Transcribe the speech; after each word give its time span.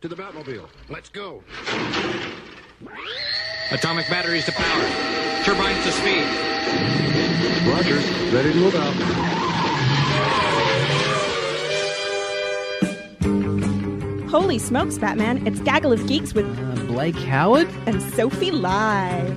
To 0.00 0.08
the 0.08 0.16
Batmobile. 0.16 0.66
Let's 0.88 1.10
go. 1.10 1.42
Atomic 3.70 4.08
batteries 4.08 4.46
to 4.46 4.52
power. 4.52 5.44
Turbines 5.44 5.84
to 5.84 5.92
speed. 5.92 6.24
Roger. 7.68 7.96
Ready 8.34 8.52
to 8.52 8.58
move 8.58 8.74
out. 8.76 8.94
Holy 14.30 14.58
smokes, 14.58 14.96
Batman. 14.96 15.46
It's 15.46 15.60
Gaggle 15.60 15.92
of 15.92 16.06
Geeks 16.06 16.32
with 16.32 16.46
uh, 16.46 16.74
Blake 16.86 17.16
Howard? 17.16 17.68
and 17.86 18.00
Sophie 18.14 18.52
Lai. 18.52 19.36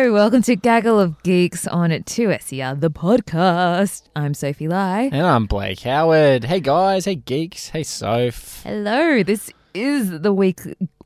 Hello, 0.00 0.14
welcome 0.14 0.40
to 0.44 0.56
Gaggle 0.56 0.98
of 0.98 1.22
Geeks 1.22 1.66
on 1.66 1.90
2SER, 1.90 2.80
the 2.80 2.90
podcast. 2.90 4.04
I'm 4.16 4.32
Sophie 4.32 4.66
Lai. 4.66 5.10
And 5.12 5.26
I'm 5.26 5.44
Blake 5.44 5.80
Howard. 5.80 6.44
Hey 6.44 6.60
guys, 6.60 7.04
hey 7.04 7.16
geeks, 7.16 7.68
hey 7.68 7.82
Soph. 7.82 8.62
Hello, 8.62 9.22
this 9.22 9.52
is 9.74 10.22
the 10.22 10.32
week 10.32 10.62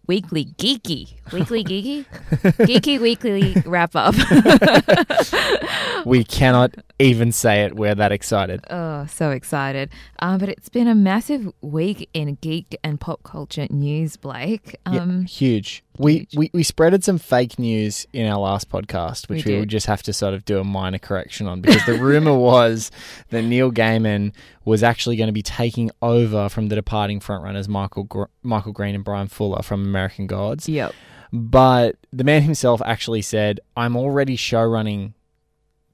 weekly 0.06 0.44
geeky 0.58 1.14
weekly 1.32 1.64
geeky 1.64 2.04
geeky 2.68 3.00
weekly 3.00 3.60
wrap 3.66 3.96
up. 3.96 4.14
We 6.06 6.22
cannot 6.22 6.74
even 6.98 7.32
say 7.32 7.64
it. 7.64 7.74
We're 7.74 7.94
that 7.94 8.12
excited. 8.12 8.64
oh, 8.70 9.06
so 9.06 9.30
excited! 9.30 9.90
Um, 10.20 10.38
but 10.38 10.48
it's 10.48 10.68
been 10.68 10.86
a 10.88 10.94
massive 10.94 11.52
week 11.60 12.08
in 12.14 12.36
geek 12.40 12.76
and 12.84 13.00
pop 13.00 13.22
culture 13.24 13.66
news, 13.70 14.16
Blake. 14.16 14.76
Yeah, 14.90 15.00
Um, 15.00 15.24
huge. 15.26 15.82
We, 15.98 16.26
we 16.36 16.50
we 16.52 16.62
spreaded 16.64 17.02
some 17.04 17.18
fake 17.18 17.58
news 17.58 18.06
in 18.12 18.26
our 18.26 18.38
last 18.38 18.68
podcast, 18.68 19.28
which 19.28 19.44
We 19.44 19.54
we, 19.54 19.60
would 19.60 19.68
just 19.68 19.86
have 19.86 20.02
to 20.04 20.12
sort 20.12 20.34
of 20.34 20.44
do 20.44 20.58
a 20.58 20.64
minor 20.64 20.98
correction 20.98 21.46
on 21.46 21.60
because 21.60 21.84
the 21.86 21.94
rumor 21.98 22.34
was 22.38 22.90
that 23.30 23.42
Neil 23.42 23.70
Gaiman 23.72 24.32
was 24.64 24.82
actually 24.82 25.16
going 25.16 25.28
to 25.28 25.32
be 25.32 25.42
taking 25.42 25.90
over 26.02 26.48
from 26.48 26.68
the 26.68 26.74
departing 26.74 27.20
frontrunners 27.20 27.68
Michael 27.68 28.04
Gr- 28.04 28.24
Michael 28.42 28.72
Green 28.72 28.94
and 28.94 29.04
Bryan 29.04 29.28
Fuller 29.28 29.62
from 29.62 29.82
American 29.84 30.26
Gods. 30.26 30.68
yep. 30.68 30.92
But 31.32 31.96
the 32.12 32.22
man 32.22 32.42
himself 32.42 32.80
actually 32.84 33.22
said, 33.22 33.58
"I'm 33.76 33.96
already 33.96 34.36
showrunning 34.36 35.14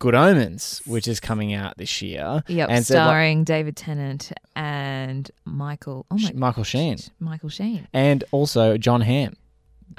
Good 0.01 0.17
Omens, 0.17 0.83
which 0.87 1.07
is 1.07 1.21
coming 1.21 1.53
out 1.55 1.77
this 1.79 2.03
year." 2.03 2.43
Yep, 2.49 2.69
and 2.69 2.85
said, 2.85 2.97
like, 2.97 3.05
starring 3.05 3.45
David 3.45 3.77
Tennant 3.77 4.33
and 4.57 5.31
Michael. 5.45 6.07
Oh 6.11 6.19
my, 6.19 6.33
Michael 6.35 6.65
Sheen, 6.65 6.99
Michael 7.21 7.49
Sheen. 7.51 7.87
and 7.93 8.25
also 8.33 8.77
Jon 8.77 9.03
Hamm. 9.03 9.37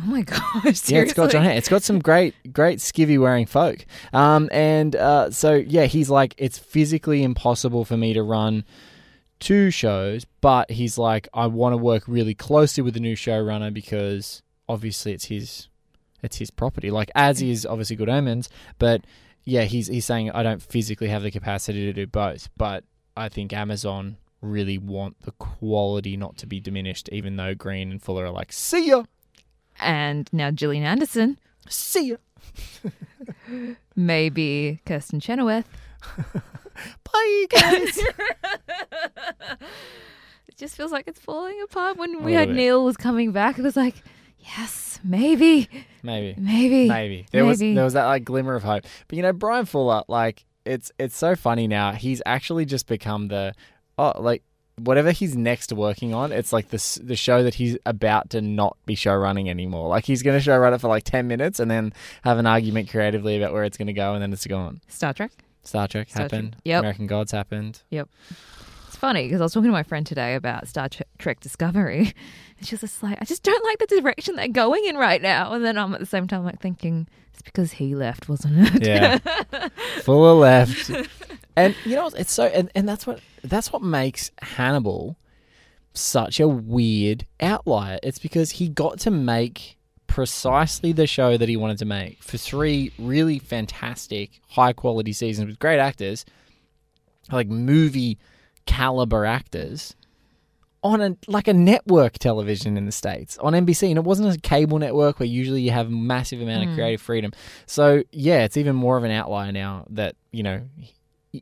Oh 0.01 0.05
my 0.05 0.21
gosh! 0.63 0.89
Yeah, 0.89 0.99
it's 1.01 1.13
got 1.13 1.31
Jon? 1.31 1.43
Hamm. 1.43 1.53
It's 1.55 1.69
got 1.69 1.83
some 1.83 1.99
great, 1.99 2.33
great 2.51 2.79
skivvy 2.79 3.19
wearing 3.19 3.45
folk. 3.45 3.85
Um, 4.11 4.49
and 4.51 4.95
uh, 4.95 5.31
so 5.31 5.53
yeah, 5.53 5.85
he's 5.85 6.09
like, 6.09 6.33
it's 6.37 6.57
physically 6.57 7.23
impossible 7.23 7.85
for 7.85 7.95
me 7.95 8.13
to 8.13 8.23
run 8.23 8.65
two 9.39 9.71
shows, 9.71 10.25
but 10.41 10.69
he's 10.71 10.97
like, 10.97 11.27
I 11.33 11.47
want 11.47 11.73
to 11.73 11.77
work 11.77 12.03
really 12.07 12.33
closely 12.35 12.83
with 12.83 12.93
the 12.93 12.99
new 12.99 13.15
showrunner 13.15 13.73
because 13.73 14.41
obviously 14.69 15.13
it's 15.13 15.25
his, 15.25 15.67
it's 16.21 16.37
his 16.37 16.51
property. 16.51 16.91
Like 16.91 17.09
as 17.15 17.41
is 17.41 17.65
obviously 17.65 17.95
Good 17.95 18.07
Omens, 18.09 18.49
but 18.77 19.01
yeah, 19.43 19.63
he's 19.63 19.87
he's 19.87 20.05
saying 20.05 20.31
I 20.31 20.43
don't 20.43 20.61
physically 20.61 21.07
have 21.09 21.23
the 21.23 21.31
capacity 21.31 21.85
to 21.85 21.93
do 21.93 22.07
both, 22.07 22.49
but 22.57 22.83
I 23.15 23.29
think 23.29 23.53
Amazon 23.53 24.17
really 24.41 24.77
want 24.77 25.21
the 25.21 25.31
quality 25.33 26.17
not 26.17 26.37
to 26.37 26.47
be 26.47 26.59
diminished, 26.59 27.09
even 27.11 27.35
though 27.35 27.53
Green 27.53 27.91
and 27.91 28.01
Fuller 28.01 28.25
are 28.25 28.31
like, 28.31 28.51
see 28.51 28.87
ya, 28.87 29.03
And 29.79 30.29
now 30.33 30.51
Gillian 30.51 30.83
Anderson, 30.83 31.39
see 31.69 32.09
ya. 32.09 32.15
maybe 33.95 34.81
Kristin 34.85 35.21
Chenoweth. 35.21 35.67
Bye, 37.13 37.45
guys. 37.49 37.99
It 40.47 40.57
just 40.57 40.75
feels 40.75 40.91
like 40.91 41.07
it's 41.07 41.19
falling 41.19 41.59
apart. 41.63 41.97
When 41.97 42.23
we 42.23 42.33
bit. 42.33 42.49
Neil 42.49 42.83
was 42.83 42.97
coming 42.97 43.31
back, 43.31 43.57
it 43.57 43.61
was 43.61 43.77
like, 43.77 43.95
yes, 44.43 44.99
maybe, 45.03 45.69
Maybe, 46.03 46.35
maybe, 46.39 46.87
maybe 46.87 47.25
there 47.31 47.45
was 47.45 47.59
there 47.59 47.83
was 47.83 47.93
that 47.93 48.05
like 48.05 48.23
glimmer 48.23 48.55
of 48.55 48.63
hope. 48.63 48.83
But 49.07 49.15
you 49.15 49.21
know, 49.21 49.33
Bryan 49.33 49.65
Fuller, 49.65 50.03
like 50.07 50.45
it's 50.65 50.91
it's 50.99 51.15
so 51.15 51.35
funny 51.35 51.67
now. 51.67 51.93
He's 51.93 52.21
actually 52.25 52.65
just 52.65 52.87
become 52.87 53.27
the 53.27 53.53
oh 53.97 54.13
like 54.19 54.43
whatever 54.77 55.11
he's 55.11 55.35
next 55.35 55.71
working 55.73 56.13
on. 56.13 56.31
It's 56.31 56.51
like 56.51 56.69
the 56.69 56.99
the 57.03 57.15
show 57.15 57.43
that 57.43 57.55
he's 57.55 57.77
about 57.85 58.29
to 58.31 58.41
not 58.41 58.77
be 58.85 58.95
show 58.95 59.15
running 59.15 59.49
anymore. 59.49 59.87
Like 59.89 60.05
he's 60.05 60.23
going 60.23 60.37
to 60.37 60.43
show 60.43 60.57
run 60.57 60.73
it 60.73 60.81
for 60.81 60.87
like 60.87 61.03
ten 61.03 61.27
minutes 61.27 61.59
and 61.59 61.69
then 61.69 61.93
have 62.23 62.37
an 62.37 62.45
argument 62.47 62.89
creatively 62.89 63.37
about 63.37 63.53
where 63.53 63.63
it's 63.63 63.77
going 63.77 63.87
to 63.87 63.93
go, 63.93 64.13
and 64.13 64.21
then 64.21 64.33
it's 64.33 64.47
gone. 64.47 64.81
Star 64.87 65.13
Trek. 65.13 65.31
Star 65.63 65.87
Trek 65.87 66.09
Star 66.09 66.21
Trek. 66.27 66.31
happened. 66.31 66.55
Yep. 66.65 66.79
American 66.79 67.07
Gods 67.07 67.31
happened. 67.31 67.81
Yep. 67.91 68.09
It's 68.87 68.95
funny 68.95 69.23
because 69.23 69.41
I 69.41 69.45
was 69.45 69.53
talking 69.53 69.69
to 69.69 69.71
my 69.71 69.83
friend 69.83 70.05
today 70.05 70.35
about 70.35 70.67
Star 70.67 70.89
Trek 71.19 71.39
Discovery, 71.39 72.13
and 72.61 72.67
she 72.67 72.75
was 72.75 72.81
just 72.81 73.01
like, 73.01 73.17
I 73.19 73.25
just 73.25 73.41
don't 73.41 73.65
like 73.65 73.79
the 73.79 73.87
direction 73.87 74.35
they're 74.35 74.47
going 74.47 74.85
in 74.85 74.95
right 74.95 75.19
now. 75.19 75.51
And 75.51 75.65
then 75.65 75.79
I'm 75.79 75.95
at 75.95 75.99
the 75.99 76.05
same 76.05 76.27
time 76.27 76.45
like 76.45 76.61
thinking, 76.61 77.07
it's 77.33 77.41
because 77.41 77.71
he 77.71 77.95
left, 77.95 78.29
wasn't 78.29 78.75
it? 78.75 78.85
Yeah. 78.85 79.17
Fuller 80.03 80.33
left. 80.33 80.91
And 81.55 81.75
you 81.85 81.95
know 81.95 82.07
it's 82.15 82.31
so 82.31 82.45
and, 82.45 82.69
and 82.75 82.87
that's 82.87 83.07
what 83.07 83.19
that's 83.43 83.73
what 83.73 83.81
makes 83.81 84.29
Hannibal 84.43 85.17
such 85.93 86.39
a 86.39 86.47
weird 86.47 87.25
outlier. 87.39 87.97
It's 88.03 88.19
because 88.19 88.51
he 88.51 88.69
got 88.69 88.99
to 88.99 89.11
make 89.11 89.79
precisely 90.05 90.91
the 90.91 91.07
show 91.07 91.37
that 91.37 91.49
he 91.49 91.57
wanted 91.57 91.79
to 91.79 91.85
make 91.85 92.21
for 92.21 92.37
three 92.37 92.93
really 92.99 93.39
fantastic, 93.39 94.39
high 94.49 94.73
quality 94.73 95.13
seasons 95.13 95.47
with 95.47 95.57
great 95.57 95.79
actors, 95.79 96.25
like 97.31 97.47
movie 97.47 98.19
caliber 98.67 99.25
actors. 99.25 99.95
On 100.83 100.99
a 100.99 101.15
like 101.27 101.47
a 101.47 101.53
network 101.53 102.13
television 102.17 102.75
in 102.75 102.87
the 102.87 102.91
states 102.91 103.37
on 103.37 103.53
NBC, 103.53 103.89
and 103.89 103.97
it 103.97 104.03
wasn't 104.03 104.35
a 104.35 104.39
cable 104.39 104.79
network 104.79 105.19
where 105.19 105.27
usually 105.27 105.61
you 105.61 105.69
have 105.69 105.91
massive 105.91 106.41
amount 106.41 106.63
of 106.63 106.69
mm. 106.69 106.75
creative 106.75 107.01
freedom. 107.01 107.31
So 107.67 108.03
yeah, 108.11 108.43
it's 108.45 108.57
even 108.57 108.75
more 108.75 108.97
of 108.97 109.03
an 109.03 109.11
outlier 109.11 109.51
now 109.51 109.85
that 109.91 110.15
you 110.31 110.41
know 110.41 110.63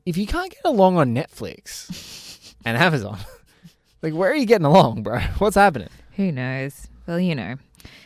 if 0.06 0.18
you 0.18 0.28
can't 0.28 0.52
get 0.52 0.62
along 0.66 0.98
on 0.98 1.16
Netflix 1.16 2.54
and 2.66 2.78
Amazon, 2.78 3.18
like 4.02 4.14
where 4.14 4.30
are 4.30 4.36
you 4.36 4.46
getting 4.46 4.66
along, 4.66 5.04
bro? 5.04 5.20
What's 5.38 5.56
happening? 5.56 5.90
Who 6.18 6.32
knows? 6.32 6.88
Well, 7.08 7.20
you 7.20 7.34
know, 7.34 7.56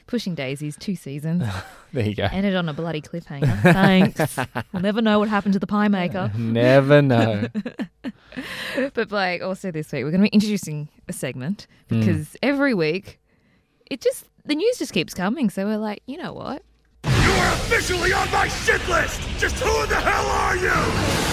Pushing 0.08 0.36
Daisies, 0.36 0.76
two 0.78 0.96
seasons, 0.96 1.44
There 1.94 2.06
you 2.08 2.16
go. 2.16 2.28
ended 2.32 2.56
on 2.56 2.68
a 2.70 2.74
bloody 2.74 3.02
cliffhanger. 3.02 3.62
Thanks. 3.62 4.38
we'll 4.74 4.82
never 4.82 5.02
know 5.02 5.20
what 5.20 5.30
happened 5.30 5.54
to 5.54 5.60
the 5.60 5.68
pie 5.68 5.88
maker. 5.88 6.32
Never 6.38 7.02
know. 7.02 7.48
But 8.94 9.10
Blake, 9.10 9.42
also 9.44 9.72
this 9.72 9.92
week, 9.92 10.04
we're 10.04 10.12
going 10.12 10.22
to 10.24 10.30
be 10.30 10.34
introducing 10.34 10.90
a 11.08 11.14
segment 11.14 11.68
Hmm. 11.90 12.00
because 12.00 12.36
every 12.42 12.74
week, 12.74 13.20
it 13.92 14.02
just 14.02 14.26
the 14.46 14.56
news 14.56 14.78
just 14.80 14.94
keeps 14.94 15.14
coming. 15.14 15.50
So 15.50 15.66
we're 15.66 15.78
like, 15.78 16.02
you 16.08 16.18
know 16.18 16.34
what? 16.34 16.64
You 17.06 17.12
are 17.12 17.54
officially 17.54 18.12
on 18.14 18.30
my 18.32 18.48
shit 18.48 18.86
list! 18.88 19.22
Just 19.38 19.56
who 19.58 19.86
the 19.88 19.96
hell 19.96 20.26
are 20.26 20.56
you? 20.58 21.33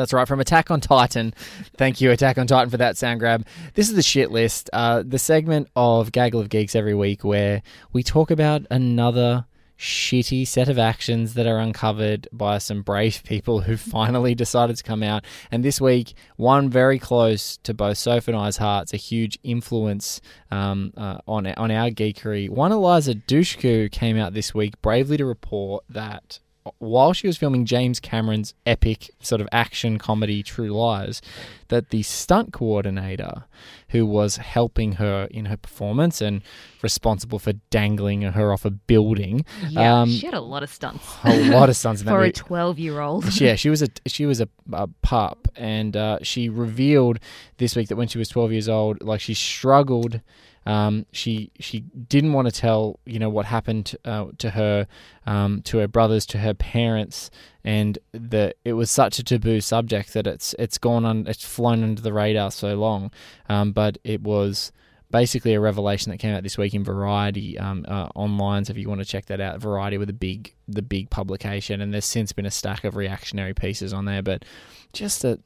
That's 0.00 0.14
right, 0.14 0.26
from 0.26 0.40
Attack 0.40 0.70
on 0.70 0.80
Titan. 0.80 1.34
Thank 1.76 2.00
you, 2.00 2.10
Attack 2.10 2.38
on 2.38 2.46
Titan, 2.46 2.70
for 2.70 2.78
that 2.78 2.96
sound 2.96 3.20
grab. 3.20 3.46
This 3.74 3.90
is 3.90 3.94
the 3.94 4.02
shit 4.02 4.30
list, 4.30 4.70
uh, 4.72 5.02
the 5.06 5.18
segment 5.18 5.68
of 5.76 6.10
Gaggle 6.10 6.40
of 6.40 6.48
Geeks 6.48 6.74
every 6.74 6.94
week 6.94 7.22
where 7.22 7.60
we 7.92 8.02
talk 8.02 8.30
about 8.30 8.62
another 8.70 9.44
shitty 9.78 10.48
set 10.48 10.70
of 10.70 10.78
actions 10.78 11.34
that 11.34 11.46
are 11.46 11.58
uncovered 11.58 12.28
by 12.32 12.56
some 12.56 12.80
brave 12.80 13.22
people 13.24 13.60
who 13.60 13.76
finally 13.76 14.34
decided 14.34 14.74
to 14.78 14.82
come 14.82 15.02
out. 15.02 15.22
And 15.50 15.62
this 15.62 15.82
week, 15.82 16.14
one 16.36 16.70
very 16.70 16.98
close 16.98 17.58
to 17.58 17.74
both 17.74 17.98
Soph 17.98 18.26
and 18.26 18.36
I's 18.36 18.56
hearts, 18.56 18.94
a 18.94 18.96
huge 18.96 19.38
influence 19.42 20.22
um, 20.50 20.94
uh, 20.96 21.18
on 21.28 21.46
on 21.46 21.70
our 21.70 21.90
geekery. 21.90 22.48
One 22.48 22.72
Eliza 22.72 23.14
Dushku 23.14 23.92
came 23.92 24.16
out 24.16 24.32
this 24.32 24.54
week 24.54 24.80
bravely 24.80 25.18
to 25.18 25.26
report 25.26 25.84
that 25.90 26.40
while 26.78 27.12
she 27.12 27.26
was 27.26 27.36
filming 27.36 27.64
James 27.64 28.00
Cameron's 28.00 28.54
epic 28.66 29.10
sort 29.20 29.40
of 29.40 29.48
action 29.50 29.98
comedy 29.98 30.42
True 30.42 30.68
Lies, 30.70 31.22
that 31.68 31.90
the 31.90 32.02
stunt 32.02 32.52
coordinator 32.52 33.44
who 33.90 34.04
was 34.04 34.36
helping 34.36 34.92
her 34.92 35.26
in 35.30 35.46
her 35.46 35.56
performance 35.56 36.20
and 36.20 36.42
responsible 36.82 37.38
for 37.38 37.54
dangling 37.70 38.22
her 38.22 38.52
off 38.52 38.64
a 38.64 38.70
building, 38.70 39.44
Yeah, 39.68 40.00
um, 40.02 40.10
she 40.10 40.26
had 40.26 40.34
a 40.34 40.40
lot 40.40 40.62
of 40.62 40.70
stunts 40.72 41.16
a 41.24 41.50
lot 41.50 41.68
of 41.68 41.76
stunts 41.76 42.02
for 42.04 42.22
a 42.22 42.32
twelve-year-old. 42.32 43.40
yeah, 43.40 43.54
she 43.54 43.70
was 43.70 43.82
a 43.82 43.88
she 44.06 44.26
was 44.26 44.40
a, 44.40 44.48
a 44.72 44.86
pup, 45.02 45.48
and 45.56 45.96
uh, 45.96 46.18
she 46.22 46.48
revealed 46.48 47.18
this 47.58 47.74
week 47.74 47.88
that 47.88 47.96
when 47.96 48.08
she 48.08 48.18
was 48.18 48.28
twelve 48.28 48.52
years 48.52 48.68
old, 48.68 49.02
like 49.02 49.20
she 49.20 49.34
struggled. 49.34 50.20
Um, 50.66 51.06
she 51.12 51.50
she 51.58 51.80
didn't 51.80 52.32
want 52.32 52.46
to 52.46 52.52
tell 52.52 53.00
you 53.06 53.18
know 53.18 53.30
what 53.30 53.46
happened 53.46 53.96
uh, 54.04 54.26
to 54.38 54.50
her, 54.50 54.86
um, 55.26 55.62
to 55.62 55.78
her 55.78 55.88
brothers, 55.88 56.26
to 56.26 56.38
her 56.38 56.54
parents, 56.54 57.30
and 57.64 57.98
the 58.12 58.54
it 58.64 58.74
was 58.74 58.90
such 58.90 59.18
a 59.18 59.24
taboo 59.24 59.60
subject 59.60 60.12
that 60.12 60.26
it's 60.26 60.54
it's 60.58 60.78
gone 60.78 61.04
on 61.04 61.26
it's 61.26 61.44
flown 61.44 61.82
under 61.82 62.02
the 62.02 62.12
radar 62.12 62.50
so 62.50 62.74
long. 62.74 63.10
Um, 63.48 63.72
but 63.72 63.98
it 64.04 64.22
was 64.22 64.72
basically 65.10 65.54
a 65.54 65.60
revelation 65.60 66.10
that 66.10 66.18
came 66.18 66.34
out 66.34 66.42
this 66.42 66.56
week 66.56 66.72
in 66.72 66.84
Variety 66.84 67.58
um, 67.58 67.84
uh, 67.88 68.08
online. 68.14 68.64
So 68.64 68.72
if 68.72 68.78
you 68.78 68.88
want 68.88 69.00
to 69.00 69.06
check 69.06 69.26
that 69.26 69.40
out, 69.40 69.60
Variety 69.60 69.98
with 69.98 70.08
the 70.08 70.14
big 70.14 70.54
the 70.68 70.82
big 70.82 71.10
publication, 71.10 71.80
and 71.80 71.92
there's 71.92 72.04
since 72.04 72.32
been 72.32 72.46
a 72.46 72.50
stack 72.50 72.84
of 72.84 72.96
reactionary 72.96 73.54
pieces 73.54 73.92
on 73.92 74.04
there. 74.04 74.22
But 74.22 74.44
just 74.92 75.22
that 75.22 75.40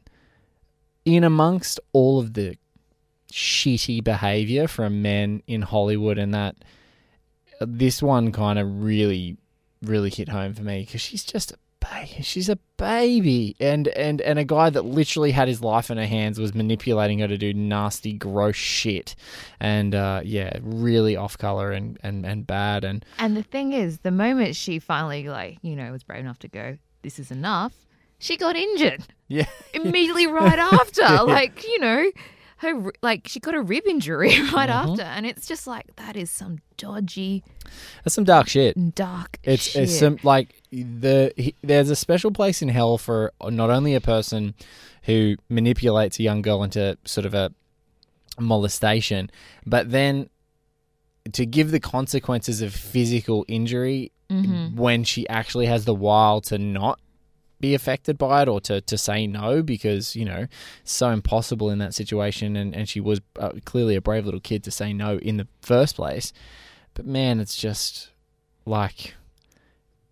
in 1.05 1.25
amongst 1.25 1.81
all 1.93 2.19
of 2.19 2.34
the 2.34 2.56
shitty 3.35 4.03
behavior 4.05 4.69
from 4.69 5.03
men 5.03 5.43
in 5.49 5.63
Hollywood, 5.63 6.19
and 6.19 6.33
that 6.33 6.55
this 7.61 8.01
one 8.03 8.31
kind 8.31 8.59
of 8.59 8.83
really 8.83 9.37
really 9.83 10.09
hit 10.09 10.29
home 10.29 10.55
for 10.55 10.63
me 10.63 10.81
because 10.81 11.01
she's 11.01 11.25
just 11.25 11.53
a 11.53 11.59
baby. 11.81 12.23
She's 12.23 12.49
a 12.49 12.57
baby, 12.77 13.57
and 13.59 13.89
and 13.89 14.21
and 14.21 14.39
a 14.39 14.45
guy 14.45 14.71
that 14.71 14.85
literally 14.85 15.33
had 15.33 15.49
his 15.49 15.61
life 15.61 15.91
in 15.91 15.99
her 15.99 16.07
hands 16.07 16.39
was 16.39 16.55
manipulating 16.55 17.19
her 17.19 17.29
to 17.29 17.37
do 17.37 17.53
nasty, 17.53 18.13
gross 18.13 18.57
shit, 18.57 19.17
and 19.59 19.95
uh, 19.97 20.21
yeah, 20.25 20.57
really 20.63 21.17
off 21.17 21.37
color 21.37 21.73
and 21.73 21.99
and 22.05 22.25
and 22.25 22.47
bad. 22.47 22.85
And 22.85 23.05
And 23.19 23.37
the 23.37 23.43
thing 23.43 23.73
is, 23.73 23.99
the 23.99 24.13
moment 24.13 24.55
she 24.55 24.79
finally, 24.79 25.29
like, 25.29 25.59
you 25.63 25.75
know, 25.75 25.91
was 25.91 26.05
brave 26.05 26.21
enough 26.21 26.39
to 26.41 26.49
go, 26.49 26.79
this 27.03 27.19
is 27.19 27.33
enough, 27.33 27.75
she 28.19 28.37
got 28.37 28.55
injured 28.55 29.03
yeah, 29.27 29.47
immediately 29.73 30.29
right 30.29 30.59
after. 30.59 31.03
Like, 31.25 31.65
you 31.65 31.81
know, 31.81 32.11
her, 32.64 32.93
like, 33.02 33.28
she 33.28 33.38
got 33.40 33.55
a 33.55 33.62
rib 33.62 33.84
injury 33.87 34.28
right 34.52 34.69
Mm-hmm. 34.69 34.90
after. 34.90 35.02
And 35.02 35.25
it's 35.26 35.46
just 35.46 35.66
like, 35.66 35.94
that 35.96 36.16
is 36.16 36.31
some 36.31 36.58
dodgy, 36.76 37.44
that's 38.02 38.14
some 38.14 38.25
dark 38.25 38.49
shit. 38.49 38.94
dark 38.94 39.38
It's 39.44 39.62
shit. 39.70 39.84
it's 39.84 39.99
some 39.99 40.19
like 40.25 40.61
the 40.72 41.32
he, 41.37 41.55
there's 41.62 41.88
a 41.90 41.96
special 41.96 42.32
place 42.32 42.61
in 42.62 42.69
hell 42.69 42.99
for 42.99 43.32
not 43.49 43.70
only 43.70 43.94
a 43.94 44.00
person 44.00 44.55
who 45.05 45.37
manipulates 45.49 46.19
a 46.19 46.22
young 46.25 46.43
girl 46.43 46.62
into 46.64 46.99
sort 47.05 47.26
of 47.26 47.34
a 47.34 47.52
molestation, 48.40 49.31
but 49.66 49.90
then 49.90 50.28
to 51.32 51.46
give 51.46 51.70
the 51.70 51.81
consequences 51.81 52.61
of 52.62 52.75
physical 52.75 53.44
injury 53.49 54.11
Mm-hmm. 54.31 54.76
when 54.81 55.05
she 55.05 55.28
actually 55.28 55.66
has 55.66 55.84
the 55.84 55.94
wile 55.94 56.40
to 56.40 56.56
not 56.56 56.99
be 57.61 57.75
affected 57.75 58.19
by 58.19 58.43
it 58.43 58.49
or 58.49 58.61
to, 58.61 58.81
to 58.83 58.99
say 58.99 59.27
no 59.27 59.62
because 59.62 60.15
you 60.15 60.25
know 60.25 60.47
so 60.85 61.11
impossible 61.11 61.71
in 61.71 61.79
that 61.79 61.95
situation 61.95 62.56
and, 62.56 62.75
and 62.75 62.89
she 62.89 63.01
was 63.01 63.21
uh, 63.39 63.51
clearly 63.65 63.95
a 63.97 64.01
brave 64.01 64.25
little 64.25 64.41
kid 64.41 64.62
to 64.65 64.71
say 64.71 64.93
no 64.93 65.19
in 65.19 65.37
the 65.39 65.47
first 65.62 65.97
place. 65.97 66.33
But 66.95 67.06
man 67.06 67.41
it's 67.41 67.56
just 67.56 68.11
like 68.67 69.15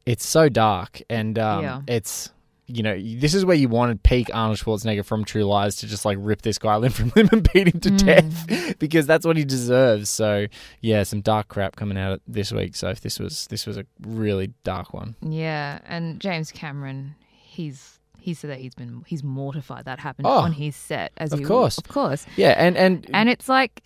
it's 0.06 0.27
so 0.27 0.49
dark 0.49 1.00
and 1.11 1.39
um, 1.39 1.62
Yeah. 1.65 1.81
it's 1.87 2.31
you 2.69 2.83
know 2.83 2.99
this 2.99 3.35
is 3.35 3.45
where 3.45 3.56
you 3.56 3.69
wanted 3.69 4.03
peak 4.03 4.31
Arnold 4.33 4.59
Schwarzenegger 4.59 5.05
from 5.05 5.25
True 5.25 5.45
Lies 5.45 5.77
to 5.77 5.87
just 5.87 6.05
like 6.05 6.17
rip 6.21 6.43
this 6.43 6.59
guy 6.59 6.77
limb 6.77 6.93
from 6.99 7.12
limb 7.15 7.29
and 7.33 7.49
beat 7.53 7.69
him 7.75 7.81
to 7.81 7.91
death 7.91 8.77
because 8.79 9.06
that's 9.06 9.27
what 9.27 9.37
he 9.37 9.45
deserves. 9.45 10.09
So 10.09 10.47
yeah 10.81 11.03
some 11.03 11.21
dark 11.21 11.49
crap 11.49 11.77
coming 11.77 11.99
out 11.99 12.23
this 12.27 12.50
week. 12.53 12.75
So 12.77 12.88
if 12.88 13.00
this 13.00 13.19
was 13.19 13.47
this 13.49 13.67
was 13.67 13.77
a 13.77 13.85
really 14.00 14.55
dark 14.65 14.95
one. 14.95 15.17
Yeah, 15.21 15.81
and 15.85 16.19
James 16.21 16.50
Cameron, 16.50 17.15
he's 17.56 17.99
he 18.19 18.34
said 18.34 18.50
that 18.50 18.60
he's 18.64 18.75
been 18.75 19.02
he's 19.06 19.22
mortified 19.25 19.84
that 19.84 19.99
happened 19.99 20.26
Oh, 20.28 20.38
on 20.46 20.52
his 20.52 20.75
set. 20.76 21.10
As 21.16 21.32
of 21.32 21.38
he, 21.40 21.44
course. 21.44 21.76
of 21.78 21.87
course, 21.88 22.22
yeah 22.37 22.54
and 22.64 22.76
and 22.76 22.94
and 23.12 23.28
it's 23.28 23.49
like 23.49 23.82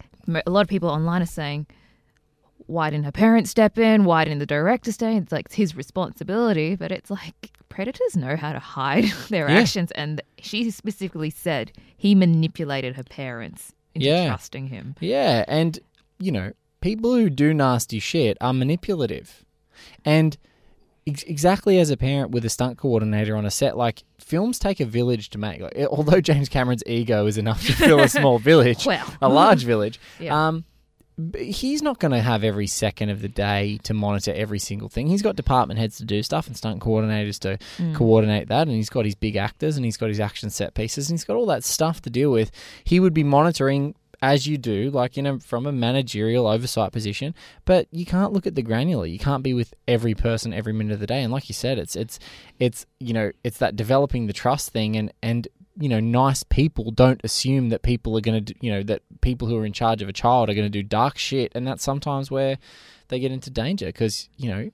a 0.46 0.50
lot 0.50 0.60
of 0.62 0.68
people 0.68 0.88
online 0.88 1.22
are 1.22 1.26
saying, 1.40 1.66
why 2.66 2.90
didn't 2.90 3.04
her 3.04 3.12
parents 3.12 3.50
step 3.50 3.78
in? 3.78 4.04
Why 4.04 4.24
didn't 4.24 4.40
the 4.40 4.46
director 4.46 4.90
stay? 4.92 5.12
in? 5.16 5.22
It's 5.22 5.32
like 5.32 5.46
it's 5.46 5.54
his 5.54 5.76
responsibility, 5.76 6.74
but 6.76 6.90
it's 6.90 7.10
like 7.10 7.50
predators 7.68 8.16
know 8.16 8.36
how 8.36 8.52
to 8.52 8.58
hide 8.58 9.04
their 9.30 9.48
Yeah. 9.48 9.60
actions, 9.60 9.90
and 9.92 10.20
she 10.40 10.70
specifically 10.70 11.30
said 11.30 11.72
he 11.96 12.14
manipulated 12.14 12.96
her 12.96 13.04
parents 13.04 13.72
into 13.94 14.08
Yeah. 14.08 14.26
trusting 14.28 14.66
him. 14.68 14.94
Yeah, 15.00 15.44
and 15.48 15.78
you 16.18 16.32
know, 16.32 16.52
people 16.80 17.14
who 17.14 17.30
do 17.30 17.54
nasty 17.54 18.00
shit 18.00 18.36
are 18.40 18.52
manipulative, 18.52 19.44
and 20.04 20.36
ex- 21.06 21.22
exactly 21.24 21.78
as 21.78 21.90
a 21.90 21.96
parent 21.96 22.30
with 22.30 22.44
a 22.44 22.48
stunt 22.50 22.78
coordinator 22.78 23.36
on 23.36 23.44
a 23.46 23.50
set, 23.50 23.76
like 23.76 24.02
films 24.18 24.58
take 24.58 24.80
a 24.80 24.84
village 24.86 25.30
to 25.30 25.38
make. 25.38 25.60
Like, 25.60 25.76
although 25.90 26.20
James 26.20 26.48
Cameron's 26.48 26.82
ego 26.86 27.26
is 27.26 27.38
enough 27.38 27.64
to 27.66 27.72
fill 27.72 28.00
a 28.00 28.08
small 28.08 28.38
village, 28.50 28.86
Well. 28.86 29.06
a 29.22 29.28
large 29.28 29.64
village, 29.64 29.98
Yeah. 30.20 30.48
um. 30.48 30.64
He's 31.38 31.80
not 31.80 31.98
going 31.98 32.12
to 32.12 32.20
have 32.20 32.44
every 32.44 32.66
second 32.66 33.08
of 33.08 33.22
the 33.22 33.28
day 33.28 33.78
to 33.84 33.94
monitor 33.94 34.34
every 34.34 34.58
single 34.58 34.90
thing. 34.90 35.06
He's 35.06 35.22
got 35.22 35.34
department 35.34 35.80
heads 35.80 35.96
to 35.96 36.04
do 36.04 36.22
stuff 36.22 36.46
and 36.46 36.54
stunt 36.54 36.82
coordinators 36.82 37.38
to 37.38 37.58
coordinate 37.94 38.48
that, 38.48 38.66
and 38.68 38.76
he's 38.76 38.90
got 38.90 39.06
his 39.06 39.14
big 39.14 39.34
actors 39.34 39.76
and 39.76 39.84
he's 39.86 39.96
got 39.96 40.10
his 40.10 40.20
action 40.20 40.50
set 40.50 40.74
pieces 40.74 41.08
and 41.08 41.18
he's 41.18 41.24
got 41.24 41.36
all 41.36 41.46
that 41.46 41.64
stuff 41.64 42.02
to 42.02 42.10
deal 42.10 42.30
with. 42.30 42.50
He 42.84 43.00
would 43.00 43.14
be 43.14 43.24
monitoring 43.24 43.94
as 44.22 44.46
you 44.46 44.58
do, 44.58 44.90
like 44.90 45.18
in 45.18 45.26
a 45.26 45.38
from 45.40 45.66
a 45.66 45.72
managerial 45.72 46.46
oversight 46.46 46.92
position, 46.92 47.34
but 47.64 47.88
you 47.90 48.06
can't 48.06 48.32
look 48.32 48.46
at 48.46 48.54
the 48.54 48.62
granular. 48.62 49.06
You 49.06 49.18
can't 49.18 49.42
be 49.42 49.54
with 49.54 49.74
every 49.86 50.14
person 50.14 50.52
every 50.52 50.72
minute 50.72 50.94
of 50.94 51.00
the 51.00 51.06
day. 51.06 51.22
And 51.22 51.32
like 51.32 51.48
you 51.48 51.54
said, 51.54 51.78
it's 51.78 51.96
it's 51.96 52.18
it's 52.58 52.86
you 52.98 53.12
know 53.12 53.32
it's 53.44 53.58
that 53.58 53.76
developing 53.76 54.26
the 54.26 54.32
trust 54.32 54.70
thing, 54.70 54.96
and 54.96 55.12
and 55.22 55.48
you 55.78 55.88
know 55.88 56.00
nice 56.00 56.42
people 56.42 56.90
don't 56.90 57.20
assume 57.24 57.68
that 57.68 57.82
people 57.82 58.16
are 58.16 58.22
going 58.22 58.44
to 58.44 58.54
you 58.60 58.70
know 58.70 58.82
that 58.82 59.02
people 59.20 59.48
who 59.48 59.56
are 59.56 59.66
in 59.66 59.72
charge 59.72 60.02
of 60.02 60.08
a 60.08 60.12
child 60.12 60.48
are 60.48 60.54
going 60.54 60.66
to 60.66 60.70
do 60.70 60.82
dark 60.82 61.18
shit, 61.18 61.52
and 61.54 61.66
that's 61.66 61.84
sometimes 61.84 62.30
where 62.30 62.58
they 63.08 63.18
get 63.18 63.32
into 63.32 63.50
danger 63.50 63.86
because 63.86 64.28
you 64.36 64.48
know 64.48 64.70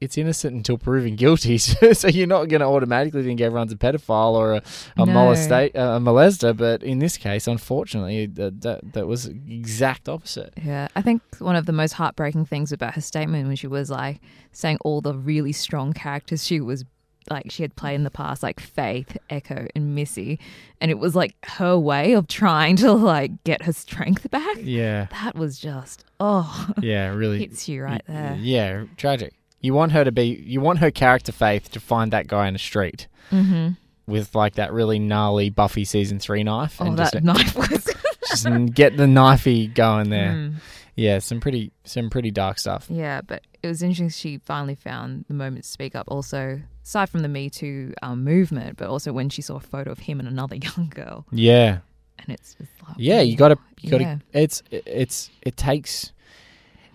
it's 0.00 0.18
innocent 0.18 0.54
until 0.54 0.76
proven 0.78 1.16
guilty. 1.16 1.58
so 1.58 2.08
you're 2.08 2.26
not 2.26 2.48
going 2.48 2.60
to 2.60 2.66
automatically 2.66 3.22
think 3.22 3.40
everyone's 3.40 3.72
a 3.72 3.76
pedophile 3.76 4.32
or 4.34 4.52
a, 4.54 4.62
a, 4.96 5.06
No. 5.06 5.12
molesta- 5.12 5.70
a 5.74 5.98
molester. 6.00 6.56
But 6.56 6.82
in 6.82 6.98
this 6.98 7.16
case, 7.16 7.46
unfortunately, 7.46 8.26
that, 8.26 8.60
that, 8.60 8.92
that 8.92 9.06
was 9.06 9.26
exact 9.26 10.08
opposite. 10.08 10.52
Yeah, 10.62 10.88
I 10.94 11.02
think 11.02 11.22
one 11.38 11.56
of 11.56 11.66
the 11.66 11.72
most 11.72 11.92
heartbreaking 11.92 12.44
things 12.46 12.72
about 12.72 12.94
her 12.94 13.00
statement 13.00 13.46
when 13.46 13.56
she 13.56 13.66
was 13.66 13.90
like 13.90 14.20
saying 14.52 14.78
all 14.84 15.00
the 15.00 15.14
really 15.14 15.52
strong 15.52 15.92
characters 15.92 16.44
she 16.44 16.60
was 16.60 16.84
like 17.28 17.50
she 17.50 17.62
had 17.64 17.74
played 17.74 17.96
in 17.96 18.04
the 18.04 18.10
past, 18.10 18.40
like 18.44 18.60
Faith, 18.60 19.16
Echo, 19.30 19.66
and 19.74 19.96
Missy, 19.96 20.38
and 20.80 20.92
it 20.92 20.98
was 20.98 21.16
like 21.16 21.34
her 21.44 21.76
way 21.76 22.12
of 22.12 22.28
trying 22.28 22.76
to 22.76 22.92
like 22.92 23.42
get 23.42 23.62
her 23.62 23.72
strength 23.72 24.30
back. 24.30 24.58
Yeah, 24.60 25.06
That 25.10 25.34
was 25.34 25.58
just 25.58 26.04
oh, 26.20 26.68
yeah, 26.80 27.08
really 27.12 27.40
hits 27.40 27.68
you 27.68 27.82
right 27.82 28.02
there. 28.06 28.36
Yeah, 28.40 28.84
tragic. 28.96 29.32
You 29.60 29.74
want 29.74 29.92
her 29.92 30.04
to 30.04 30.12
be, 30.12 30.42
you 30.44 30.60
want 30.60 30.78
her 30.80 30.90
character 30.90 31.32
Faith 31.32 31.70
to 31.72 31.80
find 31.80 32.12
that 32.12 32.26
guy 32.26 32.46
in 32.48 32.52
the 32.52 32.58
street 32.58 33.08
Mm-hmm. 33.32 33.70
with 34.06 34.34
like 34.36 34.54
that 34.54 34.72
really 34.72 34.98
gnarly 35.00 35.50
Buffy 35.50 35.84
season 35.84 36.20
three 36.20 36.44
knife, 36.44 36.76
Oh, 36.80 36.86
and 36.86 36.96
that 36.98 37.12
just, 37.12 37.24
knife 37.24 37.56
was. 37.56 37.84
just 38.28 38.44
get 38.74 38.96
the 38.96 39.04
knifey 39.06 39.72
going 39.74 40.10
there. 40.10 40.30
Mm. 40.32 40.54
Yeah, 40.94 41.18
some 41.18 41.40
pretty, 41.40 41.72
some 41.84 42.08
pretty 42.08 42.30
dark 42.30 42.58
stuff. 42.58 42.86
Yeah, 42.88 43.20
but 43.20 43.42
it 43.62 43.66
was 43.66 43.82
interesting. 43.82 44.08
She 44.08 44.38
finally 44.38 44.74
found 44.76 45.24
the 45.28 45.34
moment 45.34 45.64
to 45.64 45.70
speak 45.70 45.94
up. 45.94 46.06
Also, 46.08 46.62
aside 46.84 47.10
from 47.10 47.20
the 47.20 47.28
Me 47.28 47.50
Too 47.50 47.92
um, 48.02 48.22
movement, 48.24 48.76
but 48.78 48.88
also 48.88 49.12
when 49.12 49.28
she 49.28 49.42
saw 49.42 49.56
a 49.56 49.60
photo 49.60 49.90
of 49.90 49.98
him 49.98 50.20
and 50.20 50.28
another 50.28 50.56
young 50.76 50.88
girl, 50.88 51.26
Yeah, 51.32 51.78
and 52.20 52.28
it's 52.28 52.54
just 52.54 52.70
like, 52.86 52.96
yeah. 52.98 53.20
You 53.20 53.36
got 53.36 53.48
to, 53.48 53.58
you 53.80 53.90
got 53.90 53.98
to. 53.98 54.04
Yeah. 54.04 54.18
It's, 54.32 54.62
it's, 54.70 55.30
it 55.42 55.56
takes. 55.56 56.12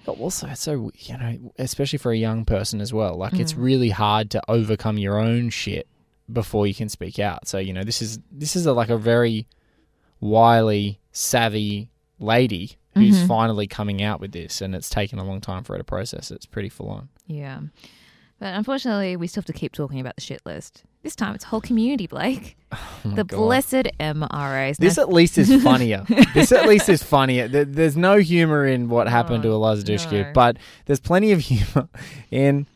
But 0.05 0.13
also, 0.13 0.47
it's 0.47 0.61
so 0.61 0.91
you 0.95 1.17
know, 1.17 1.53
especially 1.59 1.99
for 1.99 2.11
a 2.11 2.17
young 2.17 2.45
person 2.45 2.81
as 2.81 2.91
well. 2.91 3.15
Like, 3.15 3.33
it's 3.33 3.53
mm. 3.53 3.63
really 3.63 3.89
hard 3.89 4.31
to 4.31 4.41
overcome 4.47 4.97
your 4.97 5.19
own 5.19 5.49
shit 5.49 5.87
before 6.31 6.65
you 6.65 6.73
can 6.73 6.89
speak 6.89 7.19
out. 7.19 7.47
So 7.47 7.57
you 7.59 7.73
know, 7.73 7.83
this 7.83 8.01
is 8.01 8.19
this 8.31 8.55
is 8.55 8.65
a, 8.65 8.73
like 8.73 8.89
a 8.89 8.97
very 8.97 9.47
wily, 10.19 10.99
savvy 11.11 11.89
lady 12.19 12.77
who's 12.93 13.17
mm-hmm. 13.17 13.27
finally 13.27 13.67
coming 13.67 14.01
out 14.01 14.19
with 14.19 14.31
this, 14.31 14.61
and 14.61 14.75
it's 14.75 14.89
taken 14.89 15.19
a 15.19 15.23
long 15.23 15.41
time 15.41 15.63
for 15.63 15.73
her 15.73 15.77
to 15.77 15.83
process. 15.83 16.31
It's 16.31 16.45
pretty 16.45 16.69
full 16.69 16.89
on. 16.89 17.09
Yeah. 17.27 17.61
But 18.39 18.55
unfortunately, 18.55 19.15
we 19.15 19.27
still 19.27 19.41
have 19.41 19.45
to 19.45 19.53
keep 19.53 19.71
talking 19.71 19.99
about 19.99 20.15
the 20.15 20.21
shit 20.21 20.41
list. 20.45 20.83
This 21.03 21.15
time 21.15 21.33
it's 21.35 21.45
whole 21.45 21.61
community, 21.61 22.07
Blake. 22.07 22.57
Oh 23.03 23.09
the 23.09 23.25
God. 23.25 23.35
blessed 23.37 23.87
MRAs. 23.99 24.77
This 24.77 24.97
at 24.97 25.09
least 25.11 25.37
is 25.37 25.61
funnier. 25.63 26.05
this 26.33 26.53
at 26.53 26.69
least 26.69 26.87
is 26.87 27.03
funnier. 27.03 27.47
There's 27.49 27.97
no 27.97 28.17
humor 28.19 28.65
in 28.65 28.87
what 28.87 29.09
happened 29.09 29.43
to 29.43 29.49
oh, 29.49 29.55
Eliza 29.55 29.83
Dushku, 29.85 30.23
no. 30.27 30.31
but 30.33 30.55
there's 30.85 31.01
plenty 31.01 31.33
of 31.33 31.41
humor 31.41 31.89
in. 32.31 32.67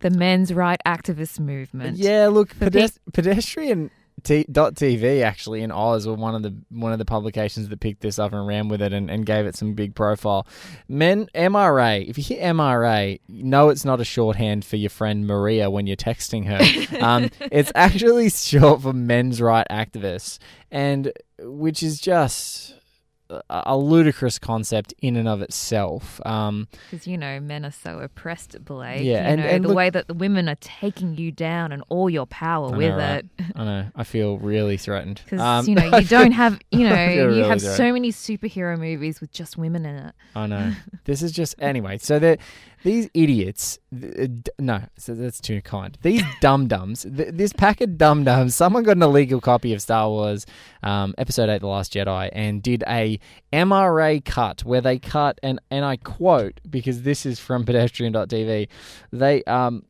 the 0.00 0.10
men's 0.10 0.52
right 0.52 0.78
activist 0.86 1.40
movement. 1.40 1.96
Yeah, 1.96 2.26
look, 2.26 2.50
pedest- 2.58 2.98
pedestrian. 3.14 3.90
T- 4.22 4.46
dot 4.50 4.74
TV 4.74 5.22
actually 5.22 5.62
in 5.62 5.70
Oz 5.70 6.06
were 6.06 6.14
one 6.14 6.34
of 6.34 6.42
the 6.42 6.54
one 6.70 6.92
of 6.92 6.98
the 6.98 7.04
publications 7.04 7.68
that 7.68 7.80
picked 7.80 8.00
this 8.00 8.18
up 8.18 8.32
and 8.32 8.46
ran 8.46 8.68
with 8.68 8.82
it 8.82 8.92
and, 8.92 9.10
and 9.10 9.26
gave 9.26 9.46
it 9.46 9.56
some 9.56 9.74
big 9.74 9.94
profile. 9.94 10.46
Men 10.88 11.28
MRA, 11.34 12.08
if 12.08 12.18
you 12.18 12.24
hear 12.24 12.42
MRA, 12.42 13.20
know 13.28 13.68
it's 13.68 13.84
not 13.84 14.00
a 14.00 14.04
shorthand 14.04 14.64
for 14.64 14.76
your 14.76 14.90
friend 14.90 15.26
Maria 15.26 15.70
when 15.70 15.86
you're 15.86 15.96
texting 15.96 16.46
her. 16.46 16.98
um, 17.04 17.30
it's 17.40 17.72
actually 17.74 18.30
short 18.30 18.82
for 18.82 18.92
men's 18.92 19.40
right 19.40 19.66
activists, 19.70 20.38
and 20.70 21.12
which 21.38 21.82
is 21.82 22.00
just 22.00 22.74
a, 23.50 23.76
ludicrous 23.76 24.38
concept 24.38 24.92
in 25.00 25.16
and 25.16 25.28
of 25.28 25.40
itself. 25.42 26.20
Um, 26.26 26.68
Because 26.90 27.06
you 27.06 27.16
know, 27.16 27.40
men 27.40 27.64
are 27.64 27.70
so 27.70 27.98
oppressed, 28.00 28.64
Blake. 28.64 29.02
Yeah, 29.02 29.10
you 29.22 29.28
and- 29.32 29.40
know, 29.40 29.46
and 29.46 29.64
the 29.64 29.68
look- 29.68 29.76
way 29.76 29.90
that 29.90 30.08
the 30.08 30.14
women 30.14 30.48
are 30.48 30.56
taking 30.60 31.16
you 31.16 31.30
down 31.32 31.72
and 31.72 31.82
all 31.88 32.10
your 32.10 32.26
power 32.26 32.70
know, 32.70 32.78
with 32.78 32.94
right? 32.94 33.24
it. 33.38 33.44
I 33.56 33.64
know. 33.64 33.86
I 33.94 34.04
feel 34.04 34.38
really 34.38 34.76
threatened. 34.76 35.20
Because 35.30 35.40
Um, 35.40 35.68
you 35.68 35.74
know, 35.74 35.96
you 35.98 36.06
don't 36.06 36.32
have, 36.32 36.58
you 36.70 36.88
know, 36.88 37.04
you 37.08 37.26
really 37.26 37.42
have 37.48 37.60
threatened. 37.60 37.76
so 37.76 37.92
many 37.92 38.10
superhero 38.12 38.78
movies 38.78 39.20
with 39.20 39.32
just 39.32 39.56
women 39.56 39.86
in 39.86 39.96
it. 39.96 40.14
I 40.34 40.46
know. 40.46 40.72
This 41.04 41.22
is 41.22 41.32
just 41.32 41.54
anyway. 41.60 41.98
So 41.98 42.18
that 42.18 42.38
these 42.82 43.10
idiots, 43.12 43.78
uh, 43.92 44.26
no, 44.58 44.82
that's 45.06 45.40
too 45.40 45.60
kind. 45.62 45.98
These 46.02 46.22
dum 46.40 46.66
dums, 46.66 47.02
th- 47.02 47.34
this 47.34 47.52
pack 47.52 47.80
of 47.80 47.98
dum 47.98 48.24
dums. 48.24 48.54
Someone 48.54 48.82
got 48.82 48.96
an 48.96 49.02
illegal 49.02 49.40
copy 49.40 49.74
of 49.74 49.82
Star 49.82 50.08
Wars, 50.08 50.46
um, 50.82 51.14
Episode 51.18 51.48
Eight: 51.50 51.60
The 51.60 51.66
Last 51.66 51.92
Jedi, 51.92 52.30
and 52.32 52.62
did 52.62 52.82
a 52.88 53.18
MRA 53.52 54.24
cut 54.24 54.64
where 54.64 54.80
they 54.80 54.98
cut 54.98 55.38
and 55.42 55.60
and 55.70 55.84
I 55.84 55.96
quote 55.96 56.60
because 56.68 57.02
this 57.02 57.26
is 57.26 57.38
from 57.38 57.64
Pedestrian.tv. 57.66 58.68
They 59.12 59.44
um 59.44 59.84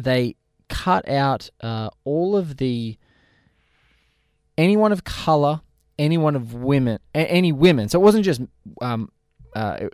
they 0.00 0.36
cut 0.68 1.08
out 1.08 1.50
uh, 1.60 1.90
all 2.04 2.36
of 2.36 2.56
the 2.56 2.96
anyone 4.58 4.92
of 4.92 5.04
color, 5.04 5.60
anyone 5.98 6.36
of 6.36 6.54
women, 6.54 6.98
any 7.14 7.52
women. 7.52 7.88
So 7.88 8.00
it 8.00 8.02
wasn't 8.02 8.24
just 8.24 8.40
um, 8.80 9.10
uh, 9.54 9.88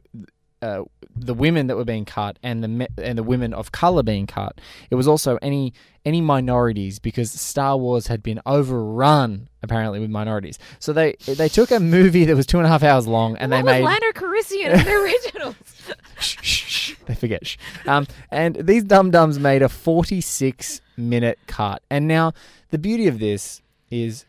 uh, 0.63 0.85
the 1.15 1.35
women 1.35 1.67
that 1.67 1.77
were 1.77 1.85
being 1.85 2.05
cut 2.05 2.39
and 2.43 2.63
the 2.63 2.69
me- 2.69 2.87
and 2.97 3.19
the 3.19 3.23
women 3.23 3.53
of 3.53 3.73
color 3.73 4.03
being 4.03 4.27
cut. 4.27 4.61
It 4.91 4.95
was 4.95 5.09
also 5.09 5.39
any 5.43 5.75
any 6.05 6.21
minorities 6.21 6.99
because 6.99 7.31
Star 7.33 7.77
Wars 7.77 8.07
had 8.07 8.23
been 8.23 8.41
overrun 8.47 9.49
apparently 9.63 10.01
with 10.01 10.11
minorities. 10.11 10.59
So 10.79 10.93
they 10.93 11.17
they 11.27 11.49
took 11.49 11.71
a 11.71 11.81
movie 11.81 12.25
that 12.25 12.37
was 12.37 12.47
two 12.47 12.59
and 12.59 12.67
a 12.67 12.71
half 12.71 12.83
hours 12.83 13.07
long 13.07 13.37
and 13.37 13.51
what 13.51 13.65
they 13.65 13.81
made 13.81 13.85
Lando 13.85 14.07
Calrissian 14.13 14.71
in 14.71 14.85
the 14.85 14.93
originals? 14.93 15.57
shh, 16.21 16.37
shh, 16.41 16.65
shh, 16.65 16.95
they 17.07 17.15
forget. 17.15 17.47
Shh. 17.47 17.57
Um, 17.87 18.07
and 18.31 18.57
these 18.57 18.85
dum 18.85 19.11
dums 19.11 19.39
made 19.39 19.63
a 19.63 19.69
46 19.69 20.81
minute 20.97 21.39
cut. 21.47 21.83
And 21.91 22.07
now 22.07 22.33
the 22.71 22.79
beauty 22.79 23.09
of 23.09 23.19
this 23.19 23.63
is 23.91 24.25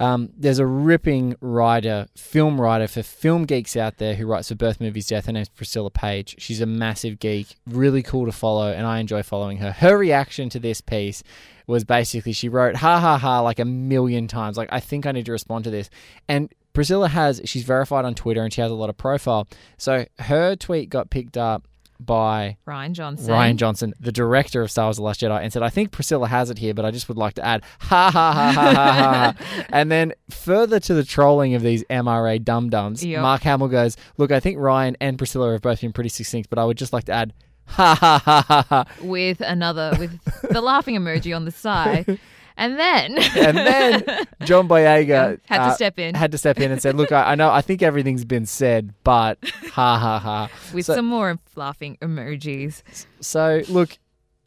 um, 0.00 0.30
there's 0.36 0.58
a 0.58 0.66
ripping 0.66 1.36
writer, 1.40 2.06
film 2.16 2.60
writer 2.60 2.88
for 2.88 3.02
film 3.02 3.44
geeks 3.44 3.76
out 3.76 3.98
there 3.98 4.14
who 4.14 4.26
writes 4.26 4.48
for 4.48 4.56
Birth 4.56 4.80
Movies 4.80 5.06
Death. 5.06 5.26
Her 5.26 5.32
name's 5.32 5.48
Priscilla 5.48 5.90
Page. 5.90 6.34
She's 6.38 6.60
a 6.60 6.66
massive 6.66 7.20
geek, 7.20 7.56
really 7.66 8.02
cool 8.02 8.26
to 8.26 8.32
follow, 8.32 8.72
and 8.72 8.86
I 8.86 8.98
enjoy 8.98 9.22
following 9.22 9.58
her. 9.58 9.70
Her 9.70 9.96
reaction 9.96 10.48
to 10.50 10.58
this 10.58 10.80
piece 10.80 11.22
was 11.66 11.84
basically 11.84 12.32
she 12.32 12.48
wrote 12.48 12.76
ha 12.76 12.98
ha 12.98 13.16
ha 13.16 13.40
like 13.40 13.58
a 13.58 13.64
million 13.64 14.26
times. 14.26 14.56
Like, 14.56 14.68
I 14.72 14.80
think 14.80 15.06
I 15.06 15.12
need 15.12 15.26
to 15.26 15.32
respond 15.32 15.64
to 15.64 15.70
this. 15.70 15.88
And 16.28 16.52
Priscilla 16.72 17.08
has, 17.08 17.40
she's 17.44 17.62
verified 17.62 18.04
on 18.04 18.14
Twitter 18.14 18.42
and 18.42 18.52
she 18.52 18.60
has 18.60 18.70
a 18.70 18.74
lot 18.74 18.90
of 18.90 18.96
profile. 18.96 19.46
So 19.78 20.06
her 20.18 20.56
tweet 20.56 20.90
got 20.90 21.08
picked 21.08 21.36
up 21.36 21.68
by 22.00 22.56
Rian 22.66 22.92
Johnson. 22.92 23.28
Rian 23.32 23.56
Johnson, 23.56 23.94
the 24.00 24.12
director 24.12 24.62
of 24.62 24.70
Star 24.70 24.86
Wars: 24.86 24.96
The 24.96 25.02
Last 25.02 25.20
Jedi, 25.20 25.40
and 25.42 25.52
said, 25.52 25.62
"I 25.62 25.68
think 25.70 25.90
Priscilla 25.92 26.28
has 26.28 26.50
it 26.50 26.58
here, 26.58 26.74
but 26.74 26.84
I 26.84 26.90
just 26.90 27.08
would 27.08 27.16
like 27.18 27.34
to 27.34 27.44
add 27.44 27.62
ha 27.80 28.10
ha 28.10 28.32
ha 28.32 28.52
ha 28.52 28.72
ha 28.72 28.92
ha." 28.92 29.34
ha." 29.38 29.64
and 29.70 29.90
then 29.90 30.12
further 30.30 30.80
to 30.80 30.94
the 30.94 31.04
trolling 31.04 31.54
of 31.54 31.62
these 31.62 31.84
MRA 31.84 32.42
dum 32.42 32.70
dums, 32.70 33.04
Yep. 33.04 33.22
Mark 33.22 33.42
Hamill 33.42 33.68
goes, 33.68 33.96
"Look, 34.16 34.32
I 34.32 34.40
think 34.40 34.58
Ryan 34.58 34.96
and 35.00 35.18
Priscilla 35.18 35.52
have 35.52 35.62
both 35.62 35.80
been 35.80 35.92
pretty 35.92 36.10
succinct, 36.10 36.50
but 36.50 36.58
I 36.58 36.64
would 36.64 36.76
just 36.78 36.92
like 36.92 37.04
to 37.04 37.12
add." 37.12 37.32
Ha 37.66 37.94
ha 37.94 38.18
ha 38.22 38.44
ha 38.46 38.66
ha. 38.68 38.84
with 39.02 39.40
another 39.40 39.94
with 39.98 40.18
the 40.50 40.60
laughing 40.60 40.96
emoji 40.96 41.34
on 41.34 41.46
the 41.46 41.50
side, 41.50 42.18
and 42.56 42.78
then 42.78 43.18
And 43.36 43.56
then 43.56 44.04
John 44.44 44.68
Boyega 44.68 45.40
Had 45.46 45.56
to 45.58 45.62
uh, 45.64 45.74
step 45.74 45.98
in. 45.98 46.14
Had 46.14 46.32
to 46.32 46.38
step 46.38 46.58
in 46.60 46.70
and 46.72 46.80
said, 46.80 46.94
"Look, 46.96 47.12
I, 47.12 47.32
I 47.32 47.34
know, 47.34 47.50
I 47.50 47.60
think 47.60 47.82
everything's 47.82 48.24
been 48.24 48.46
said, 48.46 48.94
but 49.04 49.38
ha 49.72 49.98
ha 49.98 50.18
ha." 50.18 50.48
with 50.72 50.86
So- 50.86 50.94
some 50.94 51.06
more 51.06 51.38
laughing 51.56 51.98
emojis. 52.00 52.82
So, 53.20 53.62
look, 53.68 53.98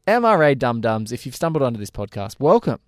MRA 0.08 0.58
dum 0.58 0.82
dums. 0.82 1.12
If 1.12 1.26
you've 1.26 1.36
stumbled 1.36 1.64
onto 1.64 1.80
this 1.80 1.92
podcast, 1.92 2.40
welcome. 2.40 2.80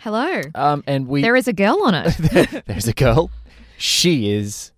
Hello, 0.00 0.42
Um, 0.54 0.84
and 0.86 1.06
we 1.06 1.22
there 1.22 1.36
is 1.36 1.48
a 1.48 1.52
girl 1.52 1.80
on 1.84 1.94
it. 1.94 2.64
there's 2.66 2.88
a 2.88 2.92
girl. 2.92 3.30
She 3.78 4.30
is 4.32 4.72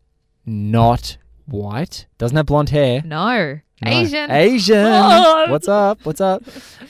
not 0.45 1.17
white. 1.47 2.07
Doesn't 2.19 2.37
have 2.37 2.47
blonde 2.47 2.69
hair. 2.69 3.03
No, 3.05 3.55
No. 3.83 3.91
Asian. 3.91 4.31
Asian. 4.31 4.77
Oh. 4.87 5.47
What's 5.49 5.69
up? 5.69 5.99
What's 6.05 6.21
up? 6.21 6.43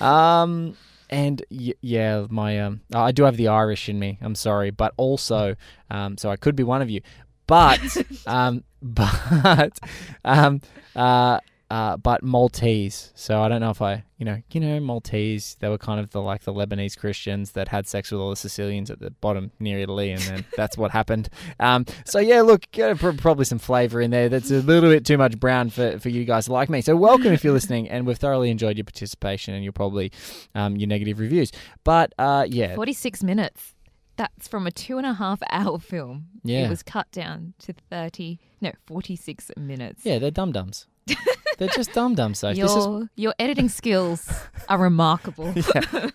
Um, 0.02 0.76
and 1.10 1.42
y- 1.50 1.74
yeah, 1.80 2.26
my 2.28 2.60
um, 2.60 2.80
I 2.94 3.12
do 3.12 3.24
have 3.24 3.36
the 3.36 3.48
Irish 3.48 3.88
in 3.88 3.98
me. 3.98 4.18
I'm 4.20 4.34
sorry, 4.34 4.70
but 4.70 4.92
also, 4.96 5.56
um, 5.90 6.16
so 6.18 6.30
I 6.30 6.36
could 6.36 6.56
be 6.56 6.62
one 6.62 6.82
of 6.82 6.90
you, 6.90 7.00
but 7.46 7.80
um, 8.26 8.64
but 8.82 9.78
um, 10.24 10.60
uh. 10.94 11.40
Uh, 11.68 11.96
but 11.96 12.22
Maltese, 12.22 13.10
so 13.16 13.40
I 13.40 13.48
don't 13.48 13.60
know 13.60 13.70
if 13.70 13.82
I, 13.82 14.04
you 14.18 14.24
know, 14.24 14.40
you 14.52 14.60
know, 14.60 14.78
Maltese. 14.78 15.56
They 15.58 15.68
were 15.68 15.78
kind 15.78 15.98
of 15.98 16.10
the 16.10 16.22
like 16.22 16.42
the 16.44 16.52
Lebanese 16.52 16.96
Christians 16.96 17.52
that 17.52 17.66
had 17.66 17.88
sex 17.88 18.12
with 18.12 18.20
all 18.20 18.30
the 18.30 18.36
Sicilians 18.36 18.88
at 18.88 19.00
the 19.00 19.10
bottom 19.10 19.50
near 19.58 19.80
Italy, 19.80 20.12
and 20.12 20.22
then 20.22 20.44
that's 20.56 20.78
what 20.78 20.92
happened. 20.92 21.28
Um, 21.58 21.84
so 22.04 22.20
yeah, 22.20 22.42
look, 22.42 22.66
probably 22.70 23.44
some 23.46 23.58
flavour 23.58 24.00
in 24.00 24.12
there. 24.12 24.28
That's 24.28 24.52
a 24.52 24.60
little 24.60 24.88
bit 24.90 25.04
too 25.04 25.18
much 25.18 25.40
brown 25.40 25.70
for, 25.70 25.98
for 25.98 26.08
you 26.08 26.24
guys 26.24 26.48
like 26.48 26.70
me. 26.70 26.82
So 26.82 26.94
welcome 26.94 27.32
if 27.32 27.42
you're 27.42 27.52
listening, 27.52 27.88
and 27.88 28.06
we've 28.06 28.16
thoroughly 28.18 28.50
enjoyed 28.50 28.76
your 28.76 28.84
participation 28.84 29.52
and 29.52 29.64
your 29.64 29.72
probably 29.72 30.12
um, 30.54 30.76
your 30.76 30.86
negative 30.86 31.18
reviews. 31.18 31.50
But 31.82 32.12
uh, 32.16 32.46
yeah, 32.48 32.76
Forty-six 32.76 33.24
minutes. 33.24 33.74
That's 34.14 34.46
from 34.46 34.68
a 34.68 34.70
two 34.70 34.98
and 34.98 35.06
a 35.06 35.14
half 35.14 35.40
hour 35.50 35.80
film. 35.80 36.26
Yeah. 36.44 36.66
it 36.66 36.70
was 36.70 36.84
cut 36.84 37.10
down 37.10 37.54
to 37.58 37.74
thirty. 37.90 38.38
No, 38.60 38.70
forty-six 38.86 39.50
minutes. 39.56 40.06
yeah, 40.06 40.20
they're 40.20 40.30
dum 40.30 40.52
dums. 40.52 40.86
they're 41.58 41.68
just 41.68 41.92
dum 41.92 42.14
dums. 42.14 42.38
So 42.38 42.50
Your 42.50 43.02
is 43.02 43.08
your 43.16 43.34
editing 43.38 43.68
skills 43.68 44.30
are 44.68 44.78
remarkable. 44.78 45.54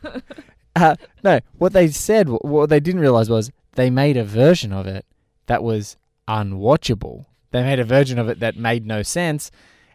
uh, 0.75 0.95
no. 1.23 1.39
What 1.57 1.73
they 1.73 1.87
said, 1.89 2.29
what 2.29 2.69
they 2.69 2.79
didn't 2.79 3.01
realize 3.01 3.29
was 3.29 3.51
they 3.73 3.89
made 3.89 4.17
a 4.17 4.23
version 4.23 4.71
of 4.73 4.87
it 4.87 5.05
that 5.47 5.63
was 5.63 5.97
unwatchable. 6.27 7.25
They 7.51 7.63
made 7.63 7.79
a 7.79 7.83
version 7.83 8.19
of 8.19 8.29
it 8.29 8.39
that 8.39 8.55
made 8.55 8.85
no 8.85 9.03
sense. 9.03 9.51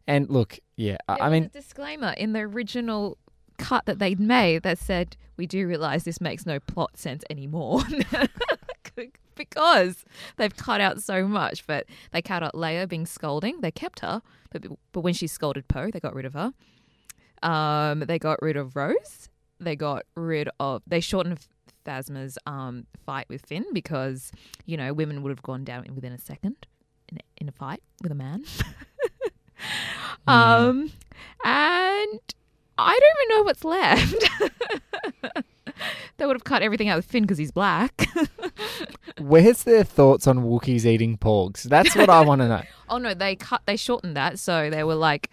And 0.06 0.28
look, 0.30 0.58
yeah, 0.76 0.98
I, 1.08 1.16
I 1.22 1.30
mean, 1.30 1.50
disclaimer 1.52 2.14
in 2.16 2.32
the 2.32 2.40
original 2.40 3.18
cut 3.58 3.86
that 3.86 3.98
they'd 3.98 4.20
made 4.20 4.62
that 4.62 4.78
said, 4.78 5.16
"We 5.36 5.46
do 5.46 5.66
realize 5.66 6.04
this 6.04 6.20
makes 6.20 6.46
no 6.46 6.60
plot 6.60 6.98
sense 6.98 7.24
anymore." 7.30 7.82
Because 9.36 10.06
they've 10.38 10.56
cut 10.56 10.80
out 10.80 11.02
so 11.02 11.28
much, 11.28 11.66
but 11.66 11.84
they 12.10 12.22
cut 12.22 12.42
out 12.42 12.54
Leia 12.54 12.88
being 12.88 13.04
scolding. 13.04 13.60
They 13.60 13.70
kept 13.70 14.00
her, 14.00 14.22
but 14.50 14.64
but 14.92 15.02
when 15.02 15.12
she 15.12 15.26
scolded 15.26 15.68
Poe, 15.68 15.90
they 15.90 16.00
got 16.00 16.14
rid 16.14 16.24
of 16.24 16.32
her. 16.32 16.54
Um, 17.42 18.00
they 18.00 18.18
got 18.18 18.40
rid 18.40 18.56
of 18.56 18.74
Rose. 18.76 19.28
They 19.60 19.76
got 19.76 20.04
rid 20.14 20.48
of. 20.58 20.82
They 20.86 21.00
shortened 21.00 21.38
Phasma's 21.84 22.38
um 22.46 22.86
fight 23.04 23.26
with 23.28 23.44
Finn 23.44 23.66
because 23.74 24.32
you 24.64 24.78
know 24.78 24.94
women 24.94 25.22
would 25.22 25.28
have 25.28 25.42
gone 25.42 25.64
down 25.64 25.84
within 25.94 26.14
a 26.14 26.18
second 26.18 26.66
in 27.10 27.18
a, 27.18 27.20
in 27.36 27.48
a 27.50 27.52
fight 27.52 27.82
with 28.02 28.12
a 28.12 28.14
man. 28.16 28.42
Um, 30.26 30.92
and 31.44 32.20
I 32.78 32.98
don't 32.98 33.16
even 33.16 33.36
know 33.36 33.42
what's 33.44 33.64
left. 33.64 35.44
they 36.16 36.26
would 36.26 36.36
have 36.36 36.44
cut 36.44 36.62
everything 36.62 36.88
out 36.88 36.96
with 36.96 37.04
Finn 37.06 37.22
because 37.22 37.38
he's 37.38 37.50
black. 37.50 38.08
where's 39.20 39.62
their 39.64 39.84
thoughts 39.84 40.26
on 40.26 40.38
Wookiees 40.38 40.84
eating 40.84 41.16
porgs? 41.18 41.62
That's 41.64 41.94
what 41.94 42.08
I 42.10 42.20
want 42.22 42.40
to 42.42 42.48
know. 42.48 42.62
oh 42.88 42.98
no, 42.98 43.14
they 43.14 43.36
cut. 43.36 43.62
They 43.66 43.76
shortened 43.76 44.16
that, 44.16 44.38
so 44.38 44.70
they 44.70 44.84
were 44.84 44.94
like, 44.94 45.30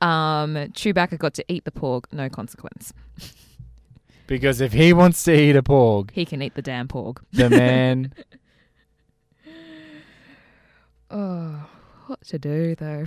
um, 0.00 0.54
Chewbacca 0.54 1.18
got 1.18 1.34
to 1.34 1.44
eat 1.48 1.64
the 1.64 1.70
porg, 1.70 2.04
no 2.12 2.28
consequence. 2.28 2.92
Because 4.26 4.60
if 4.60 4.72
he 4.72 4.92
wants 4.92 5.22
to 5.24 5.32
eat 5.32 5.54
a 5.54 5.62
porg, 5.62 6.10
He 6.10 6.24
can 6.24 6.42
eat 6.42 6.54
the 6.54 6.62
damn 6.62 6.88
porg. 6.88 7.18
the 7.32 7.48
man. 7.50 8.12
Oh, 11.10 11.68
what 12.06 12.20
to 12.26 12.38
do 12.38 12.74
though? 12.74 13.04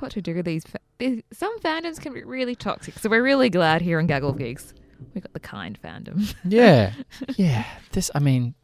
What 0.00 0.10
to 0.12 0.20
do 0.22 0.34
with 0.34 0.44
these? 0.44 0.64
Fa- 0.64 0.80
these- 0.98 1.22
some 1.32 1.56
fandoms 1.60 2.00
can 2.00 2.12
be 2.12 2.24
really 2.24 2.54
toxic, 2.56 2.98
so 2.98 3.08
we're 3.08 3.22
really 3.22 3.48
glad 3.50 3.80
here 3.82 3.98
on 3.98 4.06
Gaggle 4.06 4.30
of 4.30 4.38
Geeks 4.38 4.74
we 5.14 5.20
got 5.20 5.32
the 5.32 5.40
kind 5.40 5.78
fandom. 5.80 6.34
Yeah, 6.44 6.92
yeah. 7.36 7.64
This, 7.92 8.10
I 8.14 8.18
mean, 8.20 8.54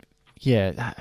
yeah. 0.40 0.94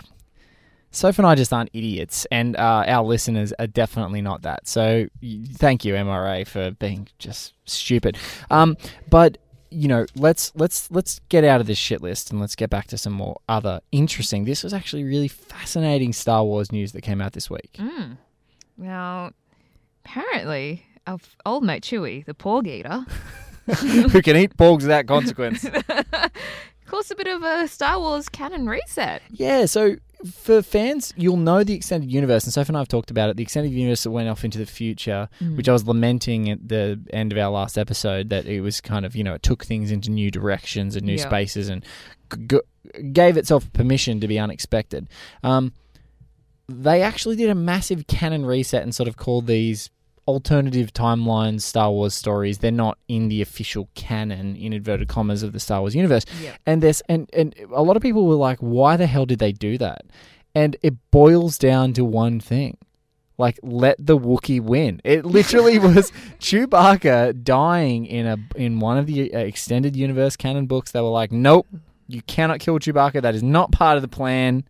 Soph 0.91 1.17
and 1.17 1.25
I 1.25 1.33
just 1.33 1.51
aren't 1.51 1.71
idiots, 1.73 2.27
and 2.31 2.55
uh, 2.55 2.83
our 2.85 3.03
listeners 3.03 3.51
are 3.57 3.65
definitely 3.65 4.21
not 4.21 4.43
that. 4.43 4.67
So, 4.67 5.07
thank 5.53 5.83
you, 5.85 5.95
MRA, 5.95 6.45
for 6.45 6.71
being 6.71 7.07
just 7.17 7.53
stupid. 7.65 8.17
Um, 8.51 8.77
but 9.09 9.39
you 9.73 9.87
know, 9.87 10.05
let's 10.15 10.51
let's 10.55 10.89
let's 10.91 11.19
get 11.29 11.43
out 11.43 11.59
of 11.59 11.67
this 11.67 11.77
shit 11.77 12.01
list 12.01 12.31
and 12.31 12.39
let's 12.39 12.55
get 12.55 12.69
back 12.69 12.87
to 12.87 12.97
some 12.97 13.13
more 13.13 13.39
other 13.49 13.81
interesting. 13.91 14.45
This 14.45 14.63
was 14.63 14.73
actually 14.73 15.03
really 15.03 15.27
fascinating 15.27 16.13
Star 16.13 16.43
Wars 16.43 16.71
news 16.71 16.91
that 16.91 17.01
came 17.01 17.19
out 17.19 17.33
this 17.33 17.49
week. 17.49 17.77
Mm. 17.79 18.17
Now, 18.77 19.31
apparently, 20.05 20.85
our 21.07 21.17
old 21.45 21.63
mate 21.63 21.83
Chewie, 21.83 22.23
the 22.25 22.33
porg 22.33 22.67
eater, 22.67 23.05
Who 23.79 24.21
can 24.21 24.35
eat 24.37 24.55
porgs 24.57 24.81
without 24.81 25.05
consequence? 25.07 25.63
of 25.65 25.73
course, 26.87 27.11
a 27.11 27.15
bit 27.15 27.27
of 27.27 27.43
a 27.43 27.67
Star 27.67 27.99
Wars 27.99 28.27
canon 28.29 28.67
reset. 28.67 29.21
Yeah, 29.31 29.65
so 29.65 29.95
for 30.31 30.61
fans, 30.61 31.13
you'll 31.17 31.37
know 31.37 31.63
the 31.63 31.73
extended 31.73 32.11
universe, 32.11 32.43
and 32.45 32.53
Sophie 32.53 32.69
and 32.69 32.77
I 32.77 32.81
have 32.81 32.87
talked 32.87 33.11
about 33.11 33.29
it. 33.29 33.37
The 33.37 33.43
extended 33.43 33.71
universe 33.73 34.03
that 34.03 34.11
went 34.11 34.29
off 34.29 34.43
into 34.45 34.57
the 34.57 34.65
future, 34.65 35.27
which 35.55 35.67
I 35.67 35.73
was 35.73 35.85
lamenting 35.87 36.49
at 36.49 36.67
the 36.67 36.99
end 37.11 37.31
of 37.31 37.37
our 37.37 37.49
last 37.51 37.77
episode, 37.77 38.29
that 38.29 38.45
it 38.45 38.61
was 38.61 38.79
kind 38.81 39.05
of 39.05 39.15
you 39.15 39.23
know 39.23 39.33
it 39.33 39.43
took 39.43 39.65
things 39.65 39.91
into 39.91 40.11
new 40.11 40.29
directions 40.31 40.95
and 40.95 41.05
new 41.05 41.15
Yeah. 41.15 41.25
spaces 41.27 41.69
and 41.69 41.83
g- 42.33 42.45
g- 42.47 43.03
gave 43.11 43.37
itself 43.37 43.71
permission 43.73 44.19
to 44.21 44.27
be 44.27 44.37
unexpected. 44.39 45.07
Um, 45.43 45.73
they 46.69 47.01
actually 47.01 47.35
did 47.35 47.49
a 47.49 47.55
massive 47.55 48.07
canon 48.07 48.45
reset 48.45 48.83
and 48.83 48.95
sort 48.95 49.09
of 49.09 49.17
called 49.17 49.47
these 49.47 49.89
alternative 50.27 50.93
timelines 50.93 51.61
Star 51.61 51.91
Wars 51.91 52.13
stories. 52.13 52.59
They're 52.59 52.71
not 52.71 52.97
in 53.07 53.29
the 53.29 53.41
official 53.41 53.89
canon 53.95 54.55
in 54.55 54.73
inverted 54.73 55.07
commas 55.07 55.43
of 55.43 55.53
the 55.53 55.59
Star 55.59 55.81
Wars 55.81 55.95
universe. 55.95 56.25
Yeah. 56.41 56.55
And 56.65 56.81
there's 56.81 57.01
and 57.01 57.29
and 57.33 57.55
a 57.73 57.83
lot 57.83 57.95
of 57.95 58.01
people 58.01 58.25
were 58.25 58.35
like, 58.35 58.59
why 58.59 58.97
the 58.97 59.07
hell 59.07 59.25
did 59.25 59.39
they 59.39 59.51
do 59.51 59.77
that? 59.77 60.05
And 60.55 60.75
it 60.81 60.95
boils 61.11 61.57
down 61.57 61.93
to 61.93 62.05
one 62.05 62.39
thing. 62.39 62.77
Like 63.37 63.59
let 63.63 63.95
the 63.99 64.17
Wookiee 64.17 64.61
win. 64.61 65.01
It 65.03 65.25
literally 65.37 65.79
was 65.79 66.11
Chewbacca 66.39 67.43
dying 67.43 68.05
in 68.05 68.27
a 68.27 68.37
in 68.55 68.79
one 68.79 68.97
of 68.97 69.07
the 69.07 69.33
uh, 69.33 69.39
extended 69.39 69.95
universe 69.95 70.35
canon 70.35 70.67
books. 70.67 70.91
They 70.91 71.01
were 71.01 71.09
like, 71.09 71.31
"Nope, 71.31 71.67
you 72.07 72.21
cannot 72.21 72.59
kill 72.59 72.77
Chewbacca. 72.79 73.21
That 73.21 73.35
is 73.35 73.43
not 73.43 73.71
part 73.71 73.97
of 73.97 74.01
the 74.03 74.07
plan." 74.07 74.65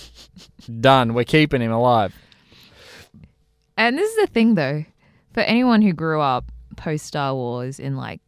Done. 0.80 1.14
We're 1.14 1.24
keeping 1.24 1.62
him 1.62 1.72
alive. 1.72 2.14
And 3.76 3.96
this 3.98 4.10
is 4.10 4.16
the 4.16 4.26
thing, 4.32 4.54
though, 4.54 4.84
for 5.32 5.40
anyone 5.40 5.82
who 5.82 5.92
grew 5.92 6.20
up 6.20 6.50
post 6.76 7.06
Star 7.06 7.34
Wars 7.34 7.78
in 7.78 7.96
like 7.96 8.20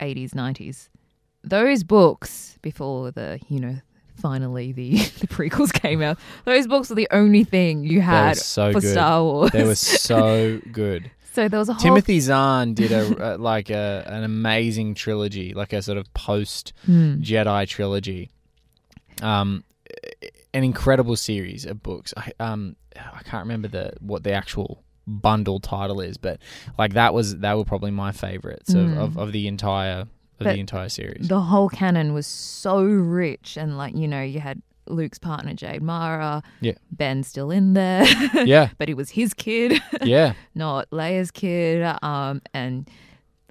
80s, 0.00 0.30
90s, 0.30 0.88
those 1.42 1.82
books 1.82 2.58
before 2.62 3.10
the, 3.10 3.38
you 3.48 3.60
know, 3.60 3.76
finally 4.16 4.72
the, 4.72 4.92
the 5.20 5.26
prequels 5.26 5.72
came 5.72 6.02
out, 6.02 6.18
those 6.44 6.66
books 6.66 6.88
were 6.88 6.96
the 6.96 7.08
only 7.10 7.44
thing 7.44 7.84
you 7.84 8.00
had 8.00 8.36
so 8.38 8.72
for 8.72 8.80
good. 8.80 8.92
Star 8.92 9.22
Wars. 9.22 9.50
They 9.52 9.64
were 9.64 9.74
so 9.74 10.60
good. 10.72 11.10
so 11.32 11.48
there 11.48 11.58
was 11.58 11.68
a 11.68 11.74
whole. 11.74 11.82
Timothy 11.82 12.20
Zahn 12.20 12.72
did 12.74 12.92
a 12.92 13.34
uh, 13.34 13.38
like 13.38 13.68
a 13.70 14.04
an 14.06 14.24
amazing 14.24 14.94
trilogy, 14.94 15.52
like 15.52 15.72
a 15.74 15.82
sort 15.82 15.98
of 15.98 16.12
post 16.14 16.72
Hmm. 16.86 17.16
Jedi 17.20 17.66
trilogy. 17.68 18.30
Um, 19.22 19.64
an 20.54 20.64
incredible 20.64 21.16
series 21.16 21.66
of 21.66 21.82
books. 21.82 22.14
I 22.16 22.32
um 22.40 22.76
I 22.96 23.22
can't 23.24 23.42
remember 23.44 23.68
the 23.68 23.92
what 24.00 24.22
the 24.24 24.32
actual 24.32 24.82
bundle 25.06 25.60
title 25.60 26.00
is, 26.00 26.16
but 26.16 26.40
like 26.78 26.94
that 26.94 27.12
was 27.14 27.36
that 27.38 27.56
were 27.56 27.64
probably 27.64 27.90
my 27.90 28.12
favorites 28.12 28.72
of, 28.74 28.96
of, 28.96 29.18
of 29.18 29.32
the 29.32 29.46
entire 29.46 30.00
of. 30.00 30.08
But 30.38 30.54
the 30.54 30.60
entire 30.60 30.88
series. 30.88 31.28
the 31.28 31.40
whole 31.40 31.68
canon 31.68 32.12
was 32.12 32.26
so 32.26 32.82
rich 32.82 33.56
and 33.56 33.78
like 33.78 33.94
you 33.96 34.08
know 34.08 34.20
you 34.20 34.40
had 34.40 34.60
luke's 34.88 35.16
partner 35.18 35.54
jade 35.54 35.80
mara 35.80 36.42
Yeah. 36.60 36.72
ben 36.90 37.22
still 37.22 37.52
in 37.52 37.74
there 37.74 38.04
yeah, 38.44 38.70
but 38.78 38.88
it 38.88 38.94
was 38.96 39.10
his 39.10 39.32
kid 39.32 39.80
yeah, 40.02 40.34
not 40.56 40.90
leia's 40.90 41.30
kid 41.30 41.82
um 42.02 42.42
and 42.52 42.90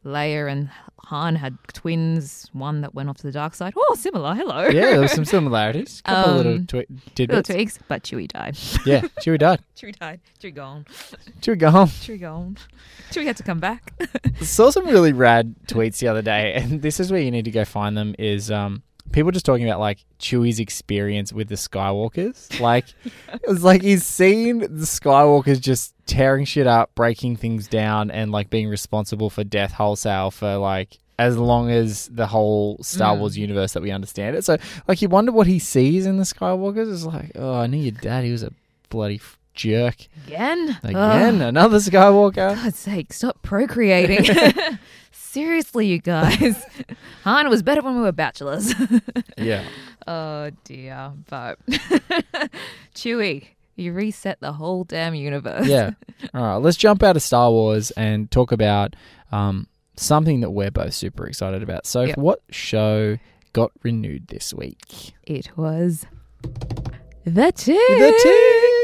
leia 0.05 0.51
and 0.51 0.69
han 1.05 1.35
had 1.35 1.57
twins 1.73 2.49
one 2.53 2.81
that 2.81 2.93
went 2.93 3.09
off 3.09 3.17
to 3.17 3.23
the 3.23 3.31
dark 3.31 3.53
side 3.53 3.73
oh 3.75 3.95
similar 3.99 4.33
hello 4.35 4.63
yeah. 4.63 4.91
There 4.91 5.01
was 5.01 5.11
some 5.11 5.25
similarities. 5.35 6.01
A 6.05 6.09
couple 6.09 6.31
of 6.31 6.37
little 6.37 6.53
Um, 6.55 6.67
twi- 6.67 6.79
little 6.89 7.11
tidbits. 7.15 7.49
tweaks 7.49 7.79
but 7.87 8.03
chewie 8.03 8.27
died 8.27 8.57
yeah, 8.85 9.01
Chewie 9.21 9.37
died. 9.39 9.61
chewie 9.77 9.97
died 9.97 10.19
chewie 10.41 10.55
gone 10.55 10.85
Chewie 11.41 11.57
go 11.59 11.71
home. 11.71 11.87
chewie 11.89 12.19
gone 12.21 12.57
chewie 13.11 13.25
had 13.25 13.37
to 13.37 13.43
come 13.43 13.59
back 13.59 13.93
saw 14.41 14.69
some 14.69 14.85
really 14.85 15.13
rad 15.13 15.55
tweets 15.67 15.99
the 15.99 16.07
other 16.07 16.21
day, 16.21 16.53
and 16.53 16.81
this 16.81 16.99
is 16.99 17.11
where 17.11 17.21
you 17.21 17.31
need 17.31 17.45
to 17.45 17.51
go 17.51 17.63
find 17.65 17.95
them. 17.97 18.15
Is 18.19 18.49
um, 18.51 18.83
people 19.11 19.31
just 19.31 19.45
talking 19.45 19.65
about 19.67 19.79
like 19.79 20.03
Chewie's 20.19 20.59
experience 20.59 21.31
with 21.31 21.47
the 21.49 21.55
Skywalkers? 21.55 22.59
Like 22.59 22.85
it 23.05 23.41
was 23.47 23.63
like 23.63 23.81
he's 23.81 24.03
seen 24.05 24.59
the 24.59 24.67
Skywalkers 24.85 25.59
just 25.61 25.92
tearing 26.05 26.45
shit 26.45 26.67
up, 26.67 26.93
breaking 26.95 27.37
things 27.37 27.67
down, 27.67 28.11
and 28.11 28.31
like 28.31 28.49
being 28.49 28.67
responsible 28.67 29.29
for 29.29 29.43
death 29.43 29.73
wholesale 29.73 30.31
for 30.31 30.57
like 30.57 30.99
as 31.19 31.37
long 31.37 31.69
as 31.69 32.07
the 32.07 32.27
whole 32.27 32.77
Star 32.81 33.15
mm. 33.15 33.19
Wars 33.19 33.37
universe 33.37 33.73
that 33.73 33.83
we 33.83 33.91
understand 33.91 34.35
it. 34.35 34.43
So 34.43 34.57
like 34.87 35.01
you 35.01 35.09
wonder 35.09 35.31
what 35.31 35.47
he 35.47 35.59
sees 35.59 36.05
in 36.05 36.17
the 36.17 36.23
Skywalkers. 36.23 36.91
It's 36.91 37.05
like 37.05 37.31
oh, 37.35 37.55
I 37.55 37.67
knew 37.67 37.77
your 37.77 37.91
dad. 37.91 38.23
He 38.23 38.31
was 38.31 38.43
a 38.43 38.51
bloody 38.89 39.15
f- 39.15 39.37
jerk 39.53 40.07
again 40.25 40.77
again. 40.83 41.41
Ugh. 41.41 41.49
Another 41.49 41.77
Skywalker. 41.77 42.55
God's 42.55 42.79
sake, 42.79 43.13
stop 43.13 43.41
procreating. 43.41 44.25
Seriously, 45.11 45.87
you 45.87 45.99
guys. 45.99 46.63
Han 47.23 47.49
was 47.49 47.63
better 47.63 47.81
when 47.81 47.95
we 47.95 48.01
were 48.01 48.11
bachelors. 48.11 48.73
Yeah. 49.37 49.63
oh 50.07 50.51
dear. 50.63 51.11
But 51.27 51.57
Chewie, 52.93 53.47
you 53.75 53.93
reset 53.93 54.39
the 54.39 54.51
whole 54.53 54.83
damn 54.83 55.15
universe. 55.15 55.67
yeah. 55.67 55.91
All 56.33 56.41
right. 56.43 56.55
Let's 56.57 56.77
jump 56.77 57.03
out 57.03 57.15
of 57.15 57.21
Star 57.21 57.49
Wars 57.51 57.91
and 57.91 58.29
talk 58.31 58.51
about 58.51 58.95
um, 59.31 59.67
something 59.95 60.41
that 60.41 60.51
we're 60.51 60.71
both 60.71 60.93
super 60.93 61.25
excited 61.27 61.63
about. 61.63 61.85
So, 61.85 62.03
Yep. 62.03 62.17
what 62.17 62.41
show 62.51 63.17
got 63.53 63.71
renewed 63.83 64.27
this 64.27 64.53
week? 64.53 65.13
It 65.23 65.55
was 65.57 66.05
The 67.23 67.51
Tick. 67.51 67.77
The 67.87 68.13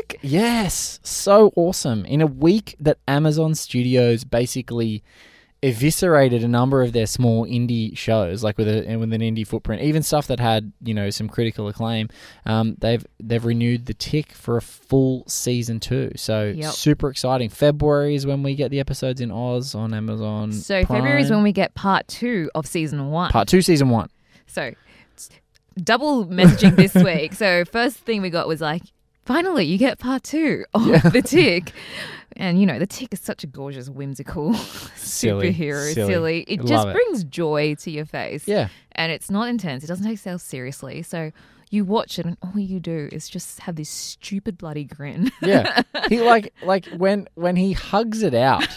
Tick. 0.08 0.20
Yes. 0.22 1.00
So 1.04 1.52
awesome. 1.56 2.06
In 2.06 2.22
a 2.22 2.28
week 2.28 2.76
that 2.80 2.98
Amazon 3.08 3.54
Studios 3.56 4.24
basically 4.24 5.04
eviscerated 5.62 6.44
a 6.44 6.48
number 6.48 6.82
of 6.82 6.94
their 6.94 7.06
small 7.06 7.46
indie 7.46 7.96
shows, 7.98 8.44
like 8.44 8.58
with 8.58 8.68
a 8.68 8.96
with 8.96 9.12
an 9.14 9.22
indie 9.22 9.46
footprint, 9.46 9.82
even 9.82 10.02
stuff 10.04 10.28
that 10.28 10.40
had 10.40 10.72
you 10.82 10.94
know 10.94 11.10
some 11.10 11.28
critical 11.28 11.68
acclaim. 11.68 12.10
Um, 12.46 12.76
they've 12.80 13.06
they've 13.20 13.44
renewed 13.44 13.86
the 13.86 13.94
Tick 13.94 14.32
for 14.32 14.58
a 14.58 14.62
full 14.62 15.24
season 15.28 15.80
two, 15.80 16.12
so 16.16 16.54
Yep. 16.56 16.72
super 16.74 17.10
exciting. 17.10 17.50
February 17.50 18.16
is 18.16 18.26
when 18.26 18.42
we 18.44 18.56
get 18.56 18.72
the 18.72 18.80
episodes 18.80 19.20
in 19.22 19.32
Oz 19.32 19.76
on 19.76 19.94
Amazon. 19.94 20.52
So 20.54 20.86
February 20.86 21.22
is 21.22 21.30
when 21.30 21.44
we 21.44 21.52
get 21.52 21.76
part 21.76 22.08
two 22.08 22.50
of 22.56 22.66
season 22.66 23.10
one. 23.12 23.32
part 23.32 23.48
two, 23.48 23.62
season 23.62 23.90
one. 23.90 24.10
So 24.48 24.74
double 25.84 26.26
messaging 26.26 26.76
this 26.76 26.94
week. 27.04 27.34
So 27.34 27.66
first 27.66 27.98
thing 27.98 28.22
we 28.22 28.30
got 28.30 28.48
was 28.48 28.62
like, 28.62 28.84
finally, 29.30 29.64
you 29.64 29.78
get 29.78 30.00
part 30.00 30.24
two 30.24 30.66
of 30.74 30.84
the 31.14 31.22
Tick. 31.22 31.72
And 32.36 32.60
you 32.60 32.66
know, 32.66 32.80
the 32.80 32.88
Tick 32.88 33.14
is 33.14 33.20
such 33.20 33.44
a 33.44 33.48
gorgeous, 33.48 33.90
whimsical 33.90 34.54
Silly, 34.96 35.54
superhero. 35.54 35.94
silly. 35.94 36.12
Silly. 36.14 36.40
It 36.48 36.66
just 36.66 36.88
it. 36.88 36.94
brings 36.94 37.24
joy 37.26 37.76
to 37.76 37.92
your 37.92 38.06
face. 38.06 38.48
Yeah. 38.48 38.70
And 38.94 39.12
it's 39.12 39.30
not 39.30 39.48
intense. 39.50 39.84
It 39.84 39.88
doesn't 39.88 40.06
take 40.06 40.16
itself 40.16 40.42
seriously. 40.42 41.04
So 41.04 41.32
you 41.70 41.86
watch 41.86 42.18
it 42.18 42.26
and 42.26 42.38
all 42.42 42.60
you 42.60 42.80
do 42.80 43.08
is 43.12 43.30
just 43.30 43.60
have 43.62 43.76
this 43.76 43.90
stupid 43.90 44.58
bloody 44.58 44.84
grin. 44.84 45.32
Yeah, 45.42 45.84
he 46.08 46.22
like 46.22 46.54
like 46.64 46.86
when 46.88 47.28
when 47.36 47.56
he 47.56 47.74
hugs 47.74 48.24
it 48.24 48.34
out. 48.34 48.68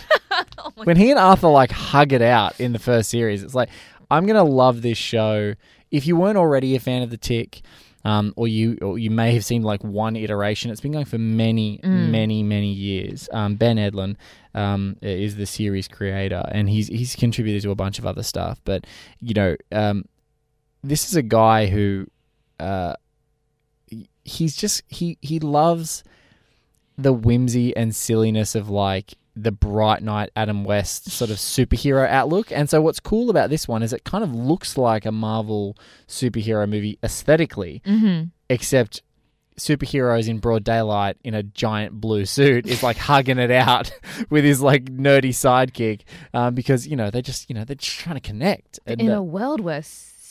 Oh 0.59 0.71
when 0.85 0.97
he 0.97 1.11
and 1.11 1.19
Arthur 1.19 1.49
like 1.49 1.71
hug 1.71 2.13
it 2.13 2.23
out 2.23 2.61
in 2.61 2.73
the 2.73 2.79
first 2.79 3.09
series, 3.09 3.43
it's 3.43 3.55
like 3.55 3.71
I'm 4.11 4.27
gonna 4.27 4.45
love 4.45 4.83
this 4.83 4.99
show. 4.99 5.55
If 5.91 6.07
you 6.07 6.17
weren't 6.17 6.39
already 6.39 6.77
a 6.77 6.81
fan 6.81 7.03
of 7.03 7.11
the 7.11 7.17
Tick, 7.17 7.63
um, 8.05 8.33
or 8.37 8.49
you 8.49 8.79
or 8.83 8.99
you 8.99 9.11
may 9.11 9.33
have 9.35 9.45
seen 9.45 9.63
like 9.63 9.83
one 9.85 10.17
iteration, 10.17 10.71
it's 10.71 10.81
been 10.81 10.93
going 10.93 11.05
for 11.05 11.19
many 11.19 11.81
many 11.83 12.43
many 12.43 12.73
years. 12.73 13.29
Um, 13.33 13.57
ben 13.57 13.77
Edlund 13.77 14.17
um, 14.55 14.97
is 15.03 15.37
the 15.37 15.47
series 15.47 15.89
creator, 15.89 16.45
and 16.51 16.69
he's 16.69 16.89
he's 16.89 17.15
contributed 17.17 17.63
to 17.63 17.71
a 17.71 17.77
bunch 17.77 17.99
of 17.99 18.07
other 18.07 18.23
stuff. 18.23 18.61
But 18.65 18.87
you 19.21 19.35
know, 19.35 19.57
um, 19.71 20.05
this 20.83 21.09
is 21.09 21.17
a 21.17 21.23
guy 21.23 21.67
who 21.67 22.07
uh, 22.59 22.95
he's 24.25 24.57
just 24.57 24.83
he 24.89 25.19
he 25.21 25.39
loves 25.39 26.05
the 26.99 27.13
whimsy 27.13 27.77
and 27.77 27.95
silliness 27.95 28.55
of 28.55 28.69
like 28.69 29.15
the 29.35 29.53
bright 29.53 30.03
night 30.03 30.31
Adam 30.37 30.65
West 30.65 31.11
sort 31.11 31.31
of 31.31 31.39
superhero 31.39 32.09
outlook. 32.09 32.53
And 32.53 32.69
so 32.69 32.81
what's 32.81 33.01
cool 33.01 33.31
about 33.31 33.51
this 33.51 33.67
one 33.67 33.83
is 33.83 33.93
it 33.93 34.05
kind 34.05 34.23
of 34.23 34.35
looks 34.35 34.77
like 34.77 35.07
a 35.07 35.13
Marvel 35.13 35.77
superhero 36.07 36.69
movie 36.69 36.99
aesthetically, 37.03 37.83
mm-hmm. 37.87 38.25
except 38.51 39.03
superheroes 39.59 40.29
in 40.29 40.39
broad 40.39 40.65
daylight 40.65 41.17
in 41.25 41.35
a 41.35 41.43
giant 41.43 42.01
blue 42.01 42.25
suit 42.25 42.67
is 42.67 42.83
like 42.83 42.97
hugging 42.97 43.39
it 43.39 43.51
out 43.51 43.93
with 44.31 44.45
his 44.45 44.61
like 44.61 44.85
nerdy 44.87 45.29
sidekick 45.29 46.03
um, 46.33 46.55
because 46.55 46.87
you 46.87 46.97
know 46.97 47.11
they're 47.11 47.21
just 47.21 47.49
you 47.51 47.55
know 47.55 47.63
they're 47.65 47.77
just 47.77 47.99
trying 47.99 48.17
to 48.17 48.21
connect 48.21 48.81
and 48.87 49.01
In 49.01 49.11
a 49.11 49.23
world 49.23 49.61
where 49.61 49.83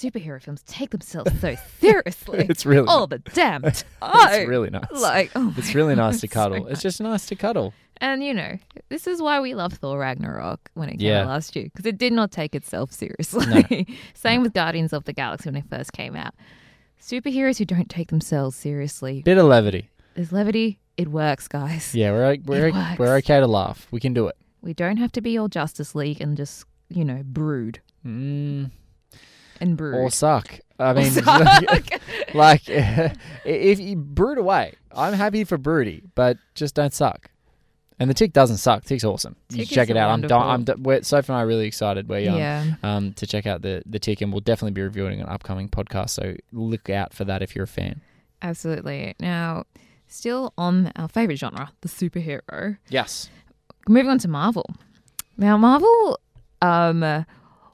superhero 0.02 0.42
films 0.42 0.64
take 0.66 0.90
themselves 0.90 1.32
so 1.40 1.56
seriously 1.80 2.46
it's 2.50 2.66
really 2.66 2.88
all 2.88 3.06
the 3.08 3.20
damn 3.34 3.62
time. 3.62 3.72
it's 4.02 4.48
really 4.50 4.70
nice 4.70 4.86
like 4.92 5.32
oh 5.36 5.54
it's 5.58 5.74
really 5.76 5.96
God, 5.96 6.02
nice 6.12 6.20
to 6.22 6.26
it's 6.26 6.34
so 6.34 6.40
cuddle 6.40 6.68
it's 6.68 6.82
just 6.82 7.00
nice 7.02 7.26
to 7.28 7.36
cuddle 7.36 7.74
And 8.02 8.24
you 8.24 8.34
know, 8.34 8.58
this 8.90 9.06
is 9.06 9.22
why 9.22 9.40
we 9.42 9.54
love 9.54 9.74
Thor 9.74 10.00
Ragnarok 10.00 10.72
when 10.74 10.90
it 10.90 10.98
came 10.98 11.08
Yeah. 11.08 11.22
out 11.22 11.28
last 11.28 11.56
year 11.56 11.66
because 11.66 11.86
it 11.86 12.00
did 12.00 12.14
not 12.14 12.32
take 12.32 12.56
itself 12.56 12.92
seriously. 12.92 13.86
Same 14.16 14.42
with 14.42 14.54
Guardians 14.54 14.92
of 14.92 15.04
the 15.04 15.14
Galaxy 15.14 15.50
when 15.50 15.56
it 15.62 15.66
first 15.70 15.94
came 15.94 16.16
out. 16.16 16.34
Superheroes 17.00 17.60
who 17.60 17.66
don't 17.66 17.90
take 17.90 18.10
themselves 18.10 18.56
seriously. 18.56 19.22
bit 19.24 19.38
of 19.38 19.46
levity 19.46 19.90
There's 20.16 20.32
levity. 20.32 20.80
It 20.98 21.10
works, 21.10 21.48
guys. 21.48 21.94
yeah 21.94 22.10
we're 22.12 22.38
we're 22.44 22.72
works. 22.72 22.98
we're 23.00 23.16
okay 23.18 23.40
to 23.40 23.48
laugh 23.48 23.88
we 23.92 24.00
can 24.00 24.14
do 24.16 24.26
it 24.28 24.36
We 24.64 24.74
don't 24.74 24.98
have 24.98 25.12
to 25.14 25.22
be 25.22 25.38
all 25.38 25.48
Justice 25.48 25.94
League 25.94 26.22
and 26.22 26.36
just 26.36 26.66
you 26.90 27.06
know 27.06 27.22
brood 27.24 27.82
mm. 28.06 28.72
And 29.62 29.78
brood. 29.78 29.96
or 29.96 30.12
suck. 30.12 30.60
I 30.80 30.94
mean, 30.94 31.12
suck. 31.12 31.26
like, 32.34 32.64
if 33.46 33.80
you 33.80 33.96
brood 33.96 34.38
away, 34.38 34.74
I'm 34.94 35.14
happy 35.14 35.44
for 35.46 35.58
Broody, 35.58 36.04
but 36.16 36.38
just 36.56 36.76
don't 36.76 36.94
suck. 36.94 37.30
And 38.00 38.10
the 38.10 38.16
tick 38.16 38.34
doesn't 38.34 38.58
suck. 38.58 38.84
Tick's 38.84 39.04
awesome. 39.04 39.36
you 39.52 39.60
Tick 39.60 39.68
should 39.68 39.76
check 39.76 39.90
it 39.92 39.96
out. 39.98 40.10
I'm, 40.10 40.22
di- 40.22 40.36
I'm 40.36 40.64
di- 40.64 40.74
we're, 40.74 41.04
Sophie 41.04 41.32
and 41.32 41.38
I 41.38 41.44
are 41.44 41.48
really 41.48 41.68
excited. 41.68 42.10
We're 42.10 42.20
young 42.22 42.40
Yeah. 42.40 42.74
um, 42.82 43.14
to 43.14 43.28
check 43.28 43.46
out 43.46 43.62
the 43.62 43.84
the 43.86 44.00
tick, 44.00 44.22
and 44.22 44.32
we'll 44.34 44.40
definitely 44.42 44.72
be 44.72 44.82
reviewing 44.82 45.22
an 45.22 45.28
upcoming 45.30 45.70
podcast. 45.70 46.10
So 46.10 46.36
look 46.52 46.90
out 46.90 47.14
for 47.14 47.26
that 47.26 47.44
if 47.44 47.56
you're 47.56 47.66
a 47.66 47.68
fan. 47.68 48.02
Absolutely. 48.42 49.14
Now, 49.20 49.66
still 50.08 50.52
on 50.58 50.92
our 50.96 51.08
favorite 51.10 51.38
genre, 51.38 51.72
the 51.82 51.90
superhero. 51.90 52.80
Yes. 52.90 53.30
Moving 53.88 54.10
on 54.10 54.18
to 54.20 54.28
Marvel. 54.28 54.66
Now, 55.38 55.58
Marvel, 55.58 56.20
um, 56.64 57.04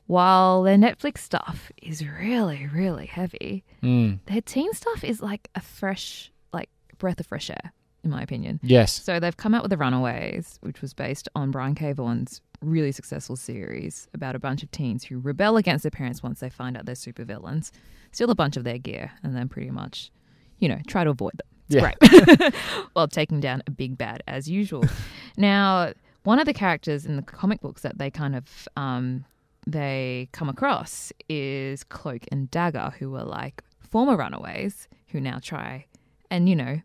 while 0.08 0.64
their 0.64 0.78
Netflix 0.78 1.20
stuff 1.20 1.72
is 1.82 2.06
really, 2.06 2.68
really 2.74 3.06
heavy, 3.06 3.64
Mm. 3.84 4.20
their 4.26 4.42
teen 4.42 4.74
stuff 4.74 5.04
is 5.04 5.22
like 5.22 5.50
a 5.56 5.62
fresh, 5.62 6.32
like 6.54 6.70
breath 6.98 7.20
of 7.20 7.28
fresh 7.28 7.50
air, 7.50 7.74
in 8.04 8.10
my 8.10 8.22
opinion. 8.22 8.60
Yes. 8.64 8.92
So 9.04 9.20
they've 9.20 9.36
come 9.38 9.54
out 9.54 9.62
with 9.64 9.70
The 9.70 9.78
Runaways, 9.78 10.58
which 10.62 10.82
was 10.82 10.94
based 10.94 11.30
on 11.36 11.52
Brian 11.52 11.76
K. 11.76 11.92
Vaughan's 11.94 12.42
really 12.62 12.92
successful 12.92 13.36
series 13.36 14.08
about 14.14 14.36
a 14.36 14.40
bunch 14.40 14.64
of 14.64 14.72
teens 14.72 15.04
who 15.04 15.20
rebel 15.20 15.58
against 15.58 15.84
their 15.84 15.92
parents 15.92 16.24
once 16.24 16.40
they 16.40 16.50
find 16.50 16.76
out 16.76 16.86
they're 16.86 16.96
supervillains, 16.96 17.70
steal 18.12 18.32
a 18.32 18.36
bunch 18.36 18.58
of 18.58 18.64
their 18.64 18.80
gear, 18.80 19.12
and 19.24 19.36
then 19.36 19.48
pretty 19.48 19.70
much, 19.70 20.10
you 20.60 20.68
know, 20.68 20.80
try 20.88 21.04
to 21.04 21.12
avoid 21.12 21.34
them. 21.34 21.48
It's 21.70 21.76
Yeah. 21.76 21.92
great. 22.40 22.54
While 22.94 23.10
taking 23.10 23.42
down 23.42 23.62
a 23.68 23.72
big 23.72 23.98
bad 23.98 24.24
as 24.28 24.50
usual. 24.50 24.86
now, 25.38 25.92
one 26.24 26.40
of 26.40 26.46
the 26.46 26.54
characters 26.54 27.06
in 27.06 27.16
the 27.18 27.22
comic 27.22 27.60
books 27.62 27.82
that 27.84 27.98
they 28.00 28.10
kind 28.10 28.36
of 28.36 28.68
um, 28.76 29.26
they 29.68 30.30
come 30.32 30.48
across 30.48 31.12
is 31.30 31.84
Cloak 31.84 32.24
and 32.32 32.50
Dagger, 32.50 32.94
who 32.98 33.12
were 33.12 33.24
like 33.24 33.64
former 33.80 34.18
runaways 34.18 34.88
who 35.10 35.20
now 35.20 35.40
try 35.42 35.86
and 36.30 36.50
you 36.50 36.56
know 36.56 36.82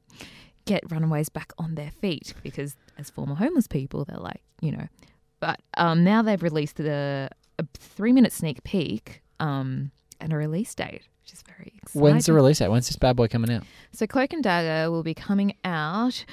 get 0.65 0.83
runaways 0.91 1.29
back 1.29 1.53
on 1.59 1.75
their 1.75 1.91
feet 1.91 2.35
because 2.43 2.77
as 2.99 3.11
former 3.11 3.35
homeless 3.35 3.67
people 3.67 4.05
they're 4.05 4.17
like 4.19 4.43
you 4.61 4.71
know 4.71 4.87
but 5.41 5.61
um, 5.77 6.05
now 6.05 6.23
they've 6.23 6.43
released 6.43 6.77
the 6.77 7.29
a 7.59 7.67
three 7.75 8.13
minute 8.13 8.33
sneak 8.33 8.63
peek 8.63 9.23
um, 9.41 9.91
and 10.21 10.33
a 10.33 10.37
release 10.37 10.73
date 10.75 11.03
which 11.23 11.33
is 11.33 11.43
very 11.43 11.73
exciting 11.77 12.01
When's 12.01 12.27
the 12.27 12.33
release 12.33 12.59
date? 12.59 12.69
When's 12.69 12.87
this 12.87 12.97
bad 12.97 13.17
boy 13.17 13.29
coming 13.29 13.51
out? 13.51 13.65
so 13.93 14.07
cloak 14.07 14.33
and 14.33 14.43
dagger 14.43 14.91
will 14.91 15.03
be 15.03 15.15
coming 15.15 15.57
out 15.65 16.25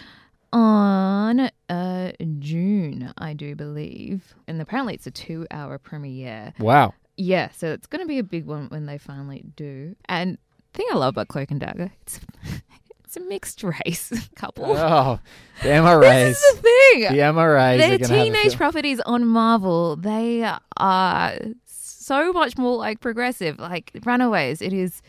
on 0.54 1.50
uh, 1.70 2.12
june 2.40 3.14
i 3.18 3.34
do 3.34 3.56
believe 3.56 4.34
and 4.48 4.62
apparently 4.62 4.94
it's 4.96 5.08
a 5.08 5.12
two 5.12 5.46
hour 5.52 5.78
premiere 5.78 6.54
Wow. 6.60 6.94
yeah, 7.16 7.50
so 7.52 7.72
it's 7.72 7.86
going 7.88 8.02
to 8.02 8.08
be 8.08 8.18
a 8.20 8.24
big 8.24 8.46
one 8.46 8.68
when 8.70 8.86
they 8.86 8.98
finally 8.98 9.44
do. 9.56 9.96
And 10.06 10.38
the 10.74 10.78
thing 10.78 10.88
I 10.92 10.96
love 10.96 11.14
about 11.16 11.28
Cloak 11.28 11.52
and 11.52 11.60
Dagger, 11.60 11.92
it's 12.02 12.20
it's 13.04 13.18
a 13.18 13.20
mixed 13.22 13.64
race 13.64 14.12
couple. 14.36 14.66
Oh, 14.66 15.20
the 15.62 15.70
MRAs. 15.70 16.02
this 16.02 16.44
is 16.44 16.56
the 16.56 16.62
thing. 16.62 17.02
the 17.02 17.18
MRAs. 17.20 17.76
are 17.76 17.78
Their 17.78 17.98
gonna 18.00 18.08
have 18.08 18.20
a 18.20 18.24
teenage 18.24 18.56
properties 18.56 19.00
on 19.02 19.26
Marvel, 19.28 19.96
they 19.96 20.50
are 20.78 21.38
so 21.66 22.32
much 22.34 22.58
more 22.58 22.78
like 22.78 23.00
progressive. 23.02 23.60
Like 23.60 23.92
Runaways, 24.06 24.62
it 24.62 24.74
is 24.74 25.02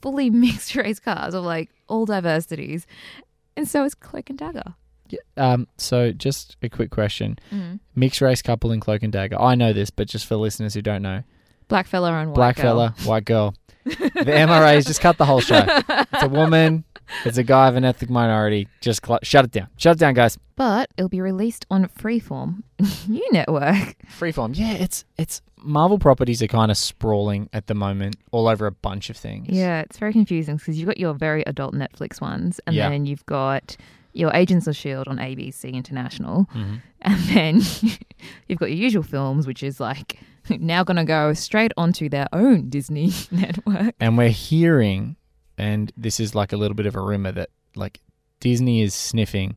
fully 0.00 0.30
mixed 0.30 0.74
race 0.76 1.00
cars 1.00 1.34
of 1.34 1.44
like 1.44 1.70
all 1.88 2.06
diversities. 2.06 2.86
And 3.56 3.66
so 3.68 3.84
is 3.84 3.94
Cloak 3.94 4.30
and 4.30 4.38
Dagger. 4.38 4.74
Um, 5.36 5.66
so 5.76 6.12
just 6.12 6.56
a 6.62 6.68
quick 6.68 6.90
question: 6.90 7.38
Mm. 7.52 7.80
mixed 7.94 8.20
race 8.20 8.42
couple 8.42 8.72
in 8.72 8.80
Cloak 8.80 9.02
and 9.02 9.12
Dagger. 9.12 9.40
I 9.40 9.54
know 9.54 9.72
this, 9.72 9.90
but 9.90 10.08
just 10.08 10.26
for 10.26 10.36
listeners 10.36 10.74
who 10.74 10.82
don't 10.82 11.02
know, 11.02 11.22
Black 11.68 11.86
fella 11.86 12.12
and 12.14 12.30
white 12.30 12.34
black 12.34 12.56
girl. 12.56 12.64
fella, 12.64 12.94
white 13.04 13.24
girl. 13.24 13.54
the 13.84 13.92
MRAs 13.94 14.86
just 14.86 15.00
cut 15.00 15.16
the 15.16 15.24
whole 15.24 15.40
show. 15.40 15.64
It's 15.66 16.22
a 16.22 16.28
woman. 16.28 16.84
It's 17.24 17.38
a 17.38 17.42
guy 17.42 17.68
of 17.68 17.76
an 17.76 17.84
ethnic 17.86 18.10
minority. 18.10 18.68
Just 18.82 19.04
cl- 19.06 19.20
shut 19.22 19.46
it 19.46 19.50
down. 19.50 19.68
Shut 19.78 19.96
it 19.96 19.98
down, 19.98 20.12
guys. 20.12 20.38
But 20.56 20.90
it'll 20.98 21.08
be 21.08 21.22
released 21.22 21.64
on 21.70 21.86
Freeform, 21.88 22.64
new 23.08 23.26
network. 23.32 23.96
Freeform. 24.18 24.54
Yeah, 24.58 24.74
it's 24.74 25.06
it's 25.16 25.40
Marvel 25.60 25.98
properties 25.98 26.42
are 26.42 26.46
kind 26.48 26.70
of 26.70 26.76
sprawling 26.76 27.48
at 27.54 27.66
the 27.66 27.74
moment, 27.74 28.16
all 28.30 28.46
over 28.46 28.66
a 28.66 28.72
bunch 28.72 29.08
of 29.08 29.16
things. 29.16 29.46
Yeah, 29.48 29.80
it's 29.80 29.96
very 29.98 30.12
confusing 30.12 30.56
because 30.56 30.78
you've 30.78 30.86
got 30.86 30.98
your 30.98 31.14
very 31.14 31.42
adult 31.46 31.74
Netflix 31.74 32.20
ones, 32.20 32.60
and 32.66 32.76
Yeah. 32.76 32.90
then 32.90 33.06
you've 33.06 33.24
got 33.26 33.76
your 34.12 34.32
Agents 34.34 34.66
of 34.66 34.72
S.H.I.E.L.D. 34.72 35.08
On 35.10 35.16
ABC 35.18 35.72
International, 35.72 36.46
Mhm. 36.54 36.82
and 37.02 37.20
then 37.28 37.54
you've 38.48 38.58
got 38.58 38.70
your 38.70 38.78
usual 38.78 39.02
films, 39.02 39.46
which 39.46 39.62
is 39.62 39.78
like 39.80 40.18
now 40.50 40.82
going 40.84 40.96
to 40.96 41.04
go 41.04 41.32
straight 41.34 41.72
onto 41.76 42.08
their 42.08 42.26
own 42.32 42.68
Disney 42.70 43.12
network. 43.30 43.94
And 44.00 44.16
we're 44.18 44.30
hearing, 44.30 45.16
and 45.56 45.92
this 45.96 46.18
is 46.20 46.34
like 46.34 46.52
a 46.52 46.56
little 46.56 46.74
bit 46.74 46.86
of 46.86 46.96
a 46.96 47.00
rumor 47.02 47.32
that 47.32 47.50
like 47.76 48.00
Disney 48.40 48.82
is 48.82 48.94
sniffing. 48.94 49.56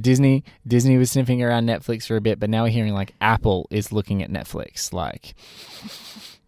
Disney 0.00 0.42
Disney 0.66 0.96
was 0.96 1.10
sniffing 1.10 1.42
around 1.42 1.66
Netflix 1.66 2.06
for 2.06 2.16
a 2.16 2.20
bit, 2.22 2.40
but 2.40 2.48
now 2.48 2.62
we're 2.62 2.70
hearing 2.70 2.94
like 2.94 3.12
Apple 3.20 3.66
is 3.70 3.92
looking 3.92 4.22
at 4.22 4.30
Netflix. 4.30 4.90
Like, 4.90 5.34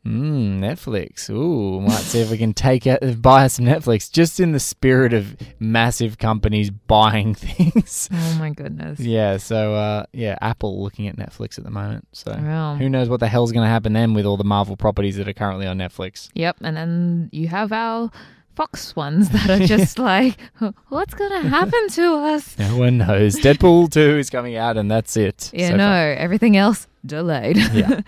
mm, 0.06 0.58
Netflix. 0.58 1.30
Ooh, 1.30 1.80
might 1.80 1.92
see 2.00 2.20
if 2.20 2.30
we 2.30 2.38
can 2.38 2.52
take 2.54 2.86
it, 2.86 3.22
buy 3.22 3.46
some 3.46 3.64
Netflix. 3.64 4.10
Just 4.10 4.40
in 4.40 4.52
the 4.52 4.60
spirit 4.60 5.12
of 5.12 5.36
massive 5.58 6.18
companies 6.18 6.70
buying 6.70 7.34
things. 7.34 8.08
Oh 8.12 8.36
my 8.38 8.50
goodness. 8.50 9.00
yeah. 9.00 9.36
So 9.38 9.74
uh, 9.74 10.06
yeah, 10.12 10.36
Apple 10.40 10.82
looking 10.82 11.08
at 11.08 11.16
Netflix 11.16 11.58
at 11.58 11.64
the 11.64 11.70
moment. 11.70 12.06
So 12.12 12.32
Wow. 12.32 12.76
who 12.76 12.88
knows 12.88 13.08
what 13.08 13.20
the 13.20 13.28
hell's 13.28 13.52
going 13.52 13.64
to 13.64 13.70
happen 13.70 13.92
then 13.92 14.14
with 14.14 14.26
all 14.26 14.36
the 14.36 14.44
Marvel 14.44 14.76
properties 14.76 15.16
that 15.16 15.28
are 15.28 15.32
currently 15.32 15.66
on 15.66 15.78
Netflix. 15.78 16.28
Yep, 16.34 16.56
and 16.60 16.76
then 16.76 17.28
you 17.32 17.48
have 17.48 17.72
our 17.72 18.10
Fox 18.54 18.94
ones 18.94 19.30
that 19.30 19.50
are 19.50 19.66
just 19.66 19.98
like, 19.98 20.36
what's 20.88 21.12
going 21.14 21.42
to 21.42 21.48
happen 21.48 21.88
to 21.88 22.14
us? 22.18 22.56
No 22.56 22.76
one 22.76 22.98
knows. 22.98 23.34
Deadpool 23.34 23.90
2 23.90 24.00
is 24.18 24.30
coming 24.30 24.54
out, 24.54 24.76
and 24.76 24.88
that's 24.88 25.16
it. 25.16 25.50
Yeah, 25.52 25.70
so 25.70 25.76
no, 25.76 25.84
far. 25.88 26.12
everything 26.12 26.56
else 26.56 26.86
delayed. 27.04 27.56
Yeah. 27.56 28.00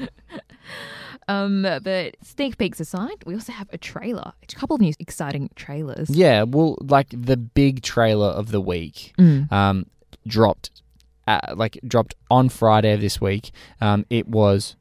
Um, 1.29 1.63
but 1.63 2.17
sneak 2.23 2.59
peeks 2.59 2.81
aside, 2.81 3.23
we 3.27 3.35
also 3.35 3.53
have 3.53 3.69
a 3.73 3.79
trailer, 3.79 4.33
a 4.43 4.55
couple 4.55 4.75
of 4.77 4.81
new 4.81 4.93
exciting 4.99 5.51
trailers. 5.57 6.09
Yeah, 6.11 6.43
well, 6.45 6.77
like 6.81 7.09
the 7.11 7.37
big 7.37 7.83
trailer 7.83 8.29
of 8.29 8.51
the 8.51 8.61
week 8.61 9.13
Mm. 9.19 9.51
um, 9.53 9.87
dropped, 10.27 10.71
uh, 11.27 11.55
like 11.55 11.79
dropped 11.87 12.15
on 12.31 12.49
Friday 12.49 12.93
of 12.93 13.01
this 13.01 13.21
week. 13.21 13.51
Um, 13.81 14.07
it 14.11 14.29
was 14.29 14.77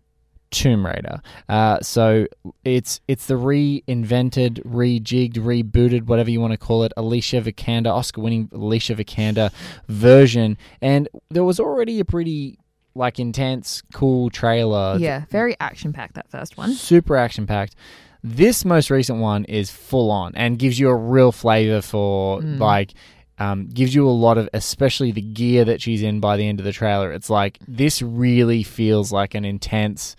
Tomb 0.51 0.85
Raider. 0.85 1.21
Uh, 1.49 1.79
so 1.81 2.27
it's 2.63 3.01
it's 3.07 3.25
the 3.25 3.33
reinvented, 3.33 4.63
rejigged, 4.63 5.33
rebooted, 5.37 6.03
whatever 6.05 6.29
you 6.29 6.39
want 6.39 6.51
to 6.53 6.57
call 6.57 6.83
it, 6.83 6.93
Alicia 6.95 7.41
Vikander, 7.41 7.91
Oscar-winning 7.91 8.49
Alicia 8.53 8.95
Vikander 8.95 9.51
version, 9.89 10.57
and 10.81 11.09
there 11.29 11.43
was 11.43 11.59
already 11.59 11.99
a 11.99 12.05
pretty 12.05 12.57
like 12.95 13.19
intense, 13.19 13.83
cool 13.93 14.29
trailer. 14.29 14.97
Yeah, 14.99 15.25
very 15.29 15.55
action 15.59 15.93
packed 15.93 16.15
that 16.15 16.29
first 16.31 16.57
one. 16.57 16.73
super 16.73 17.15
action 17.17 17.45
packed. 17.45 17.75
This 18.23 18.65
most 18.65 18.89
recent 18.89 19.19
one 19.19 19.45
is 19.45 19.69
full 19.69 20.09
on 20.09 20.31
and 20.35 20.57
gives 20.57 20.79
you 20.79 20.89
a 20.89 20.95
real 20.95 21.31
flavor 21.31 21.81
for 21.81 22.39
Mm. 22.41 22.59
like 22.59 22.93
um, 23.37 23.67
gives 23.67 23.93
you 23.93 24.07
a 24.07 24.09
lot 24.09 24.37
of 24.37 24.47
especially 24.53 25.11
the 25.11 25.21
gear 25.21 25.65
that 25.65 25.81
she's 25.81 26.01
in 26.01 26.21
by 26.21 26.37
the 26.37 26.47
end 26.47 26.59
of 26.59 26.65
the 26.65 26.71
trailer. 26.71 27.11
It's 27.11 27.29
like 27.29 27.59
this 27.67 28.01
really 28.01 28.63
feels 28.63 29.11
like 29.11 29.35
an 29.35 29.43
intense 29.43 30.15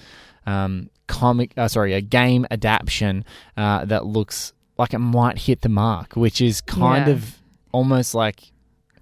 um, 0.47 0.91
comic, 1.09 1.53
uh, 1.57 1.67
sorry, 1.67 1.95
a 1.95 2.01
game 2.03 2.47
adaptation 2.51 3.25
uh, 3.57 3.87
that 3.87 4.05
looks 4.05 4.53
like 4.79 4.93
it 4.93 4.99
might 4.99 5.39
hit 5.39 5.63
the 5.63 5.69
mark, 5.71 6.13
which 6.15 6.41
is 6.43 6.61
kind 6.61 7.07
Yeah. 7.07 7.15
of 7.15 7.39
almost 7.73 8.15
like 8.15 8.53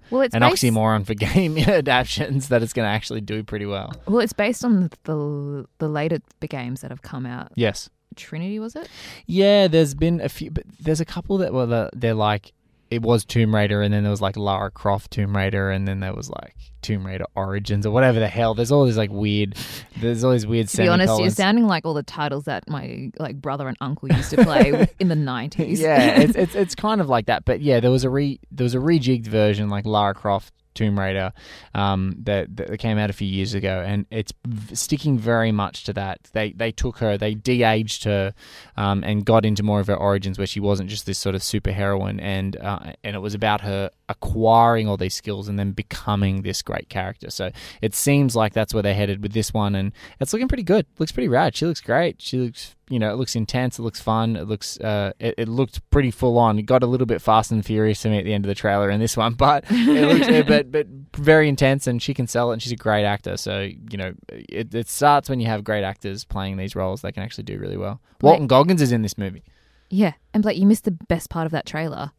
Well, 0.09 0.21
it's 0.21 0.35
an 0.35 0.41
based, 0.41 0.63
oxymoron 0.63 1.05
for 1.05 1.13
game 1.15 1.57
adaptations 1.57 2.49
that 2.49 2.63
it's 2.63 2.73
going 2.73 2.85
to 2.85 2.91
actually 2.91 3.21
do 3.21 3.43
pretty 3.43 3.65
well. 3.65 3.93
Well, 4.07 4.19
it's 4.19 4.33
based 4.33 4.63
on 4.63 4.81
the, 4.81 4.91
the 5.03 5.67
the 5.79 5.87
later 5.87 6.19
games 6.47 6.81
that 6.81 6.91
have 6.91 7.01
come 7.01 7.25
out. 7.25 7.51
Yes. 7.55 7.89
Trinity 8.15 8.59
was 8.59 8.75
it? 8.75 8.87
Yeah, 9.25 9.67
there's 9.67 9.93
been 9.93 10.21
a 10.21 10.29
few, 10.29 10.49
but 10.49 10.63
there's 10.79 11.01
a 11.01 11.05
couple 11.05 11.37
that 11.39 11.53
were 11.53 11.65
the, 11.65 11.89
they're 11.93 12.13
like 12.13 12.53
it 12.89 13.01
was 13.01 13.25
Tomb 13.25 13.53
Raider, 13.53 13.81
and 13.81 13.93
then 13.93 14.03
there 14.03 14.11
was 14.11 14.21
like 14.21 14.37
Lara 14.37 14.71
Croft 14.71 15.11
Tomb 15.11 15.35
Raider, 15.35 15.71
and 15.71 15.87
then 15.87 15.99
there 15.99 16.13
was 16.13 16.29
like 16.29 16.55
Tomb 16.81 17.05
Raider 17.05 17.25
Origins 17.35 17.85
or 17.85 17.91
whatever 17.91 18.19
the 18.19 18.27
hell. 18.27 18.53
There's 18.53 18.71
all 18.71 18.85
these 18.85 18.97
like 18.97 19.11
weird, 19.11 19.55
there's 19.97 20.23
all 20.23 20.31
these 20.31 20.45
weird. 20.45 20.67
To 20.69 20.77
be 20.77 20.87
honest, 20.87 21.19
you're 21.19 21.29
sounding 21.31 21.65
like 21.65 21.85
all 21.85 21.93
the 21.93 22.03
titles 22.03 22.45
that 22.45 22.69
my 22.69 23.11
like 23.17 23.41
brother 23.41 23.67
and 23.67 23.77
uncle 23.81 24.11
used 24.11 24.29
to 24.31 24.43
play 24.43 24.87
in 24.99 25.07
the 25.07 25.15
nineties. 25.15 25.79
yeah, 25.79 26.19
it's, 26.19 26.35
it's 26.35 26.55
it's 26.55 26.75
kind 26.75 27.01
of 27.01 27.09
like 27.09 27.25
that. 27.25 27.45
But 27.45 27.61
yeah, 27.61 27.79
there 27.79 27.91
was 27.91 28.03
a 28.03 28.09
re 28.09 28.39
there 28.51 28.65
was 28.65 28.75
a 28.75 28.79
rejigged 28.79 29.27
version 29.27 29.69
like 29.69 29.85
Lara 29.85 30.13
Croft 30.13 30.53
Tomb 30.75 30.99
Raider 30.99 31.33
um, 31.73 32.17
that, 32.23 32.55
that 32.57 32.77
came 32.77 32.97
out 32.97 33.09
a 33.09 33.13
few 33.13 33.27
years 33.27 33.53
ago, 33.53 33.83
and 33.85 34.05
it's 34.11 34.33
sticking 34.73 35.17
very 35.17 35.51
much 35.51 35.85
to 35.85 35.93
that. 35.93 36.29
They 36.33 36.51
they 36.51 36.71
took 36.71 36.97
her, 36.99 37.17
they 37.17 37.33
de-aged 37.33 38.03
her, 38.03 38.33
um, 38.77 39.03
and 39.03 39.25
got 39.25 39.45
into 39.45 39.63
more 39.63 39.79
of 39.79 39.87
her 39.87 39.95
origins 39.95 40.37
where 40.37 40.45
she 40.45 40.59
wasn't 40.59 40.89
just 40.89 41.05
this 41.05 41.17
sort 41.17 41.33
of 41.33 41.41
super 41.41 41.71
heroine, 41.71 42.19
and 42.19 42.55
uh, 42.57 42.93
and 43.03 43.15
it 43.15 43.19
was 43.19 43.33
about 43.33 43.61
her 43.61 43.89
acquiring 44.09 44.87
all 44.87 44.97
these 44.97 45.15
skills 45.15 45.47
and 45.47 45.57
then 45.57 45.71
becoming 45.71 46.41
this 46.41 46.61
great 46.61 46.89
character. 46.89 47.29
So 47.29 47.51
it 47.81 47.95
seems 47.95 48.35
like 48.35 48.53
that's 48.53 48.73
where 48.73 48.83
they're 48.83 48.93
headed 48.93 49.21
with 49.21 49.33
this 49.33 49.53
one, 49.53 49.75
and 49.75 49.91
it's 50.19 50.33
looking 50.33 50.47
pretty 50.47 50.63
good. 50.63 50.85
Looks 50.99 51.11
pretty 51.11 51.27
rad. 51.27 51.55
She 51.55 51.65
looks 51.65 51.81
great. 51.81 52.21
She 52.21 52.37
looks, 52.37 52.75
you 52.89 52.99
know, 52.99 53.11
it 53.11 53.17
looks 53.17 53.35
intense. 53.35 53.79
It 53.79 53.81
looks 53.81 53.99
fun. 53.99 54.35
It 54.35 54.47
looks, 54.47 54.79
uh, 54.79 55.13
it, 55.19 55.35
it 55.37 55.47
looked 55.47 55.87
pretty 55.89 56.11
full 56.11 56.37
on. 56.37 56.59
It 56.59 56.63
got 56.63 56.83
a 56.83 56.87
little 56.87 57.07
bit 57.07 57.21
fast 57.21 57.51
and 57.51 57.65
furious 57.65 58.01
to 58.03 58.09
me 58.09 58.19
at 58.19 58.25
the 58.25 58.33
end 58.33 58.45
of 58.45 58.49
the 58.49 58.55
trailer 58.55 58.89
in 58.89 58.99
this 58.99 59.17
one, 59.17 59.33
but 59.35 59.65
it 59.69 60.07
looks, 60.07 60.27
uh, 60.27 60.43
but 60.47 60.71
but 60.71 60.87
very 61.15 61.49
intense, 61.49 61.87
and 61.87 62.01
she 62.01 62.13
can 62.13 62.27
sell 62.27 62.51
it. 62.51 62.53
And 62.53 62.61
she's 62.61 62.71
a 62.71 62.77
great 62.77 63.05
actor. 63.05 63.37
So 63.37 63.61
you 63.61 63.97
know, 63.97 64.13
it, 64.29 64.73
it 64.73 64.87
starts 64.89 65.29
when 65.29 65.39
you 65.39 65.47
have 65.47 65.63
great 65.63 65.83
actors 65.83 66.23
playing 66.23 66.57
these 66.57 66.75
roles. 66.75 67.01
They 67.01 67.11
can 67.11 67.23
actually 67.23 67.45
do 67.45 67.57
really 67.57 67.77
well. 67.77 68.01
Walton 68.21 68.47
Goggins 68.47 68.81
is 68.81 68.91
in 68.91 69.01
this 69.01 69.17
movie. 69.17 69.43
Yeah, 69.89 70.13
and 70.33 70.41
Blake, 70.41 70.57
you 70.57 70.65
missed 70.65 70.85
the 70.85 70.91
best 70.91 71.29
part 71.29 71.45
of 71.45 71.51
that 71.51 71.65
trailer. 71.65 72.11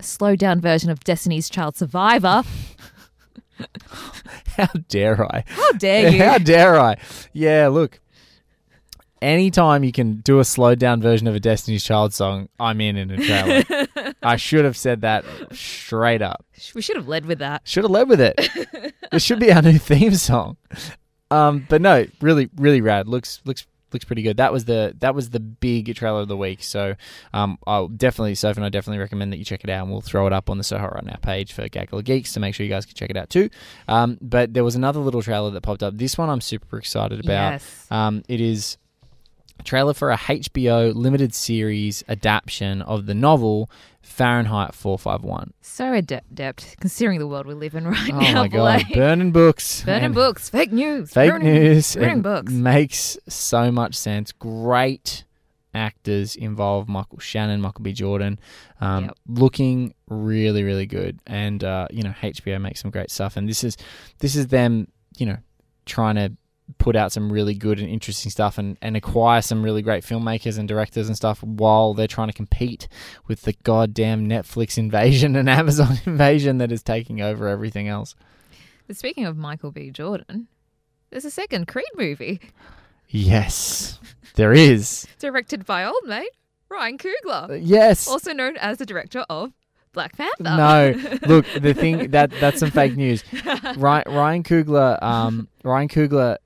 Slowed 0.00 0.38
down 0.38 0.60
version 0.60 0.90
of 0.90 1.02
Destiny's 1.04 1.48
Child 1.48 1.76
Survivor. 1.76 2.42
How 4.56 4.68
dare 4.88 5.24
I? 5.34 5.44
How 5.46 5.72
dare 5.72 6.10
you? 6.10 6.22
How 6.22 6.38
dare 6.38 6.78
I? 6.78 6.96
Yeah, 7.32 7.68
look. 7.68 8.00
Anytime 9.22 9.84
you 9.84 9.92
can 9.92 10.16
do 10.16 10.38
a 10.38 10.44
slowed 10.44 10.78
down 10.78 11.00
version 11.00 11.26
of 11.26 11.34
a 11.34 11.40
Destiny's 11.40 11.82
Child 11.82 12.12
song, 12.12 12.48
I'm 12.60 12.80
in 12.80 12.96
in 12.96 13.10
a 13.10 13.16
trailer. 13.16 13.86
I 14.22 14.36
should 14.36 14.66
have 14.66 14.76
said 14.76 15.00
that 15.00 15.24
straight 15.52 16.20
up. 16.20 16.44
we 16.74 16.82
should 16.82 16.96
have 16.96 17.08
led 17.08 17.24
with 17.24 17.38
that. 17.38 17.62
Should 17.64 17.84
have 17.84 17.90
led 17.90 18.08
with 18.08 18.20
it. 18.20 18.94
this 19.12 19.22
should 19.22 19.40
be 19.40 19.50
our 19.50 19.62
new 19.62 19.78
theme 19.78 20.14
song. 20.14 20.58
Um, 21.30 21.64
but 21.70 21.80
no, 21.80 22.04
really, 22.20 22.50
really 22.56 22.82
rad. 22.82 23.08
Looks 23.08 23.40
looks 23.46 23.66
looks 23.94 24.04
pretty 24.04 24.22
good. 24.22 24.36
That 24.36 24.52
was 24.52 24.66
the 24.66 24.94
that 24.98 25.14
was 25.14 25.30
the 25.30 25.40
big 25.40 25.94
trailer 25.94 26.20
of 26.20 26.28
the 26.28 26.36
week. 26.36 26.62
So 26.62 26.96
um, 27.32 27.58
I'll 27.66 27.88
definitely, 27.88 28.34
Soph 28.34 28.56
and 28.56 28.64
I 28.64 28.68
definitely 28.68 28.98
recommend 28.98 29.32
that 29.32 29.38
you 29.38 29.44
check 29.44 29.64
it 29.64 29.70
out, 29.70 29.84
and 29.84 29.90
we'll 29.90 30.00
throw 30.00 30.26
it 30.26 30.32
up 30.32 30.50
on 30.50 30.58
the 30.58 30.64
Soho 30.64 30.86
Right 30.88 31.04
Now 31.04 31.16
page 31.22 31.52
for 31.52 31.68
Gaggle 31.68 32.00
of 32.00 32.04
Geeks 32.04 32.32
to 32.34 32.40
make 32.40 32.54
sure 32.54 32.64
you 32.64 32.70
guys 32.70 32.84
can 32.84 32.94
check 32.94 33.10
it 33.10 33.16
out 33.16 33.30
too. 33.30 33.48
Um, 33.88 34.18
but 34.20 34.52
there 34.52 34.64
was 34.64 34.74
another 34.74 35.00
little 35.00 35.22
trailer 35.22 35.50
that 35.50 35.62
popped 35.62 35.82
up. 35.82 35.96
This 35.96 36.18
one 36.18 36.28
I'm 36.28 36.40
super 36.40 36.78
excited 36.78 37.24
about. 37.24 37.52
Yes. 37.52 37.86
Um, 37.90 38.22
it 38.28 38.40
is 38.40 38.76
a 39.58 39.62
trailer 39.62 39.94
for 39.94 40.10
a 40.10 40.16
HBO 40.16 40.94
limited 40.94 41.34
series 41.34 42.02
adaptation 42.08 42.82
of 42.82 43.06
the 43.06 43.14
novel 43.14 43.70
Fahrenheit 44.04 44.74
451. 44.74 45.52
So 45.62 45.92
adept, 45.92 46.76
considering 46.80 47.18
the 47.18 47.26
world 47.26 47.46
we 47.46 47.54
live 47.54 47.74
in 47.74 47.86
right 47.88 48.10
Oh 48.12 48.20
now. 48.20 48.34
my 48.42 48.48
god, 48.48 48.84
burning 48.92 49.32
books. 49.32 49.82
Burning 49.86 50.04
and- 50.04 50.14
books, 50.14 50.48
fake 50.48 50.72
news, 50.72 51.12
fake 51.12 51.30
burning, 51.30 51.52
news. 51.54 51.94
burning 51.96 52.22
books. 52.22 52.52
makes 52.52 53.18
so 53.28 53.72
much 53.72 53.94
sense. 53.94 54.30
Great 54.30 55.24
actors 55.74 56.36
involved. 56.36 56.88
Michael 56.88 57.18
Shannon, 57.18 57.60
Michael 57.60 57.82
B. 57.82 57.92
Jordan, 57.92 58.38
um, 58.80 59.04
Yep. 59.06 59.16
looking 59.26 59.94
really, 60.08 60.62
really 60.62 60.86
good. 60.86 61.18
And 61.26 61.64
uh, 61.64 61.88
you 61.90 62.02
know, 62.02 62.14
HBO 62.22 62.60
makes 62.60 62.80
some 62.80 62.90
great 62.90 63.10
stuff. 63.10 63.36
And 63.36 63.48
this 63.48 63.64
is 63.64 63.76
this 64.20 64.36
is 64.36 64.48
them, 64.48 64.86
you 65.16 65.26
know, 65.26 65.38
trying 65.86 66.14
to 66.16 66.32
put 66.78 66.96
out 66.96 67.12
some 67.12 67.30
really 67.30 67.54
good 67.54 67.78
and 67.78 67.88
interesting 67.88 68.30
stuff 68.30 68.56
and, 68.56 68.78
and 68.80 68.96
acquire 68.96 69.42
some 69.42 69.62
really 69.62 69.82
great 69.82 70.02
filmmakers 70.02 70.58
and 70.58 70.66
directors 70.66 71.08
and 71.08 71.16
stuff 71.16 71.42
while 71.42 71.92
they're 71.92 72.06
trying 72.06 72.28
to 72.28 72.32
compete 72.34 72.88
with 73.26 73.42
the 73.42 73.52
goddamn 73.64 74.26
Netflix 74.28 74.78
invasion 74.78 75.36
and 75.36 75.48
Amazon 75.48 75.98
invasion 76.06 76.58
that 76.58 76.72
is 76.72 76.82
taking 76.82 77.20
over 77.20 77.48
everything 77.48 77.86
else. 77.88 78.14
But 78.86 78.96
speaking 78.96 79.24
of 79.26 79.36
Michael 79.36 79.72
B. 79.72 79.90
Jordan, 79.90 80.48
there's 81.10 81.24
a 81.24 81.30
second 81.30 81.66
Creed 81.68 81.84
movie 81.96 82.40
Yes, 83.08 83.98
there 84.34 84.52
is. 84.52 85.06
directed 85.18 85.64
by 85.66 85.84
old 85.84 86.04
mate 86.06 86.30
Ryan 86.68 86.98
Coogler, 86.98 87.60
Yes. 87.62 88.08
also 88.08 88.32
known 88.32 88.56
as 88.56 88.78
the 88.78 88.86
director 88.86 89.24
of 89.30 89.52
Black 89.92 90.16
Panther. 90.16 90.42
No, 90.42 91.18
look, 91.28 91.46
the 91.60 91.72
thing 91.72 92.10
that 92.10 92.30
that's 92.40 92.58
some 92.58 92.72
fake 92.72 92.96
news. 92.96 93.22
Ryan, 93.76 94.02
Ryan 94.12 94.42
Coogler, 94.42 95.00
um, 95.00 95.46
Ryan 95.62 95.88
Coogler 95.88 96.38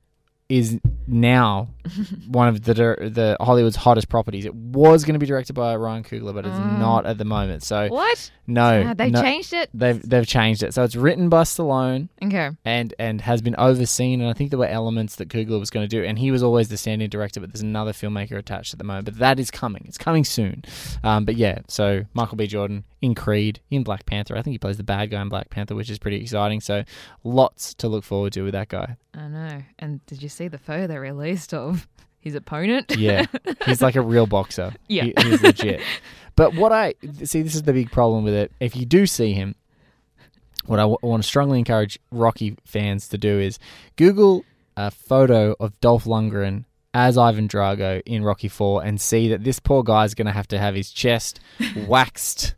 is 0.48 0.78
now 1.08 1.68
one 2.28 2.48
of 2.48 2.62
the 2.62 2.74
the 2.74 3.36
Hollywood's 3.40 3.76
hottest 3.76 4.08
properties. 4.08 4.44
It 4.44 4.54
was 4.54 5.04
going 5.04 5.14
to 5.14 5.18
be 5.18 5.26
directed 5.26 5.54
by 5.54 5.74
Ryan 5.76 6.04
Coogler, 6.04 6.34
but 6.34 6.46
it's 6.46 6.58
not 6.58 7.06
at 7.06 7.18
the 7.18 7.24
moment. 7.24 7.62
So 7.62 7.88
What? 7.88 8.30
no, 8.46 8.84
Ah, 8.88 8.94
they 8.94 9.10
no, 9.10 9.20
changed 9.22 9.52
it. 9.52 9.70
They've 9.74 10.00
they've 10.08 10.26
changed 10.26 10.62
it. 10.62 10.74
So 10.74 10.84
it's 10.84 10.96
written 10.96 11.28
by 11.28 11.42
Stallone 11.42 12.08
Okay. 12.22 12.50
and 12.64 12.94
and 12.98 13.20
has 13.22 13.42
been 13.42 13.56
overseen. 13.56 14.20
And 14.20 14.28
I 14.30 14.32
think 14.34 14.50
there 14.50 14.58
were 14.58 14.66
elements 14.66 15.16
that 15.16 15.28
Coogler 15.28 15.58
was 15.58 15.70
going 15.70 15.88
to 15.88 15.88
do, 15.88 16.04
and 16.04 16.18
he 16.18 16.30
was 16.30 16.42
always 16.42 16.68
the 16.68 16.76
stand-in 16.76 17.10
director. 17.10 17.40
But 17.40 17.52
there's 17.52 17.62
another 17.62 17.92
filmmaker 17.92 18.36
attached 18.38 18.72
at 18.74 18.78
the 18.78 18.84
moment. 18.84 19.06
But 19.06 19.18
that 19.18 19.40
is 19.40 19.50
coming. 19.50 19.84
It's 19.88 19.98
coming 19.98 20.24
soon. 20.24 20.64
Um, 21.02 21.24
but 21.24 21.36
yeah, 21.36 21.60
so 21.68 22.04
Michael 22.14 22.36
B. 22.36 22.46
Jordan 22.46 22.84
in 23.00 23.14
Creed, 23.14 23.60
in 23.70 23.84
Black 23.84 24.04
Panther. 24.06 24.36
I 24.36 24.42
think 24.42 24.52
he 24.54 24.58
plays 24.58 24.76
the 24.76 24.82
bad 24.82 25.10
guy 25.10 25.22
in 25.22 25.28
Black 25.28 25.50
Panther, 25.50 25.74
which 25.76 25.88
is 25.88 25.98
pretty 26.00 26.20
exciting. 26.20 26.60
So 26.60 26.82
lots 27.24 27.72
to 27.74 27.88
look 27.88 28.02
forward 28.04 28.32
to 28.32 28.42
with 28.42 28.52
that 28.54 28.68
guy. 28.68 28.96
I 29.14 29.28
know. 29.28 29.62
And 29.78 30.04
did 30.06 30.20
you 30.22 30.28
see 30.28 30.48
the 30.48 30.58
photo 30.58 30.97
they 30.98 31.08
released 31.10 31.54
of 31.54 31.86
his 32.20 32.34
opponent? 32.34 32.96
Yeah, 32.96 33.26
he's 33.66 33.82
like 33.82 33.96
a 33.96 34.02
real 34.02 34.26
boxer. 34.26 34.72
Yeah. 34.88 35.04
He- 35.04 35.14
he's 35.22 35.42
legit. 35.42 35.80
But 36.36 36.54
what 36.54 36.70
I 36.70 36.94
see, 37.24 37.42
this 37.42 37.56
is 37.56 37.62
the 37.62 37.72
big 37.72 37.90
problem 37.90 38.22
with 38.22 38.32
it. 38.32 38.52
If 38.60 38.76
you 38.76 38.86
do 38.86 39.06
see 39.06 39.32
him, 39.32 39.56
what 40.66 40.78
I 40.78 40.82
w- 40.82 40.98
want 41.02 41.20
to 41.24 41.26
strongly 41.28 41.58
encourage 41.58 41.98
Rocky 42.12 42.56
fans 42.64 43.08
to 43.08 43.18
do 43.18 43.40
is 43.40 43.58
Google 43.96 44.44
a 44.76 44.92
photo 44.92 45.56
of 45.58 45.78
Dolph 45.80 46.04
Lundgren 46.04 46.64
as 46.94 47.18
Ivan 47.18 47.48
Drago 47.48 48.00
in 48.06 48.22
Rocky 48.22 48.46
Four 48.46 48.84
and 48.84 49.00
see 49.00 49.26
that 49.30 49.42
this 49.42 49.58
poor 49.58 49.82
guy's 49.82 50.14
going 50.14 50.26
to 50.26 50.32
have 50.32 50.46
to 50.48 50.58
have 50.60 50.76
his 50.76 50.92
chest 50.92 51.40
waxed 51.88 52.54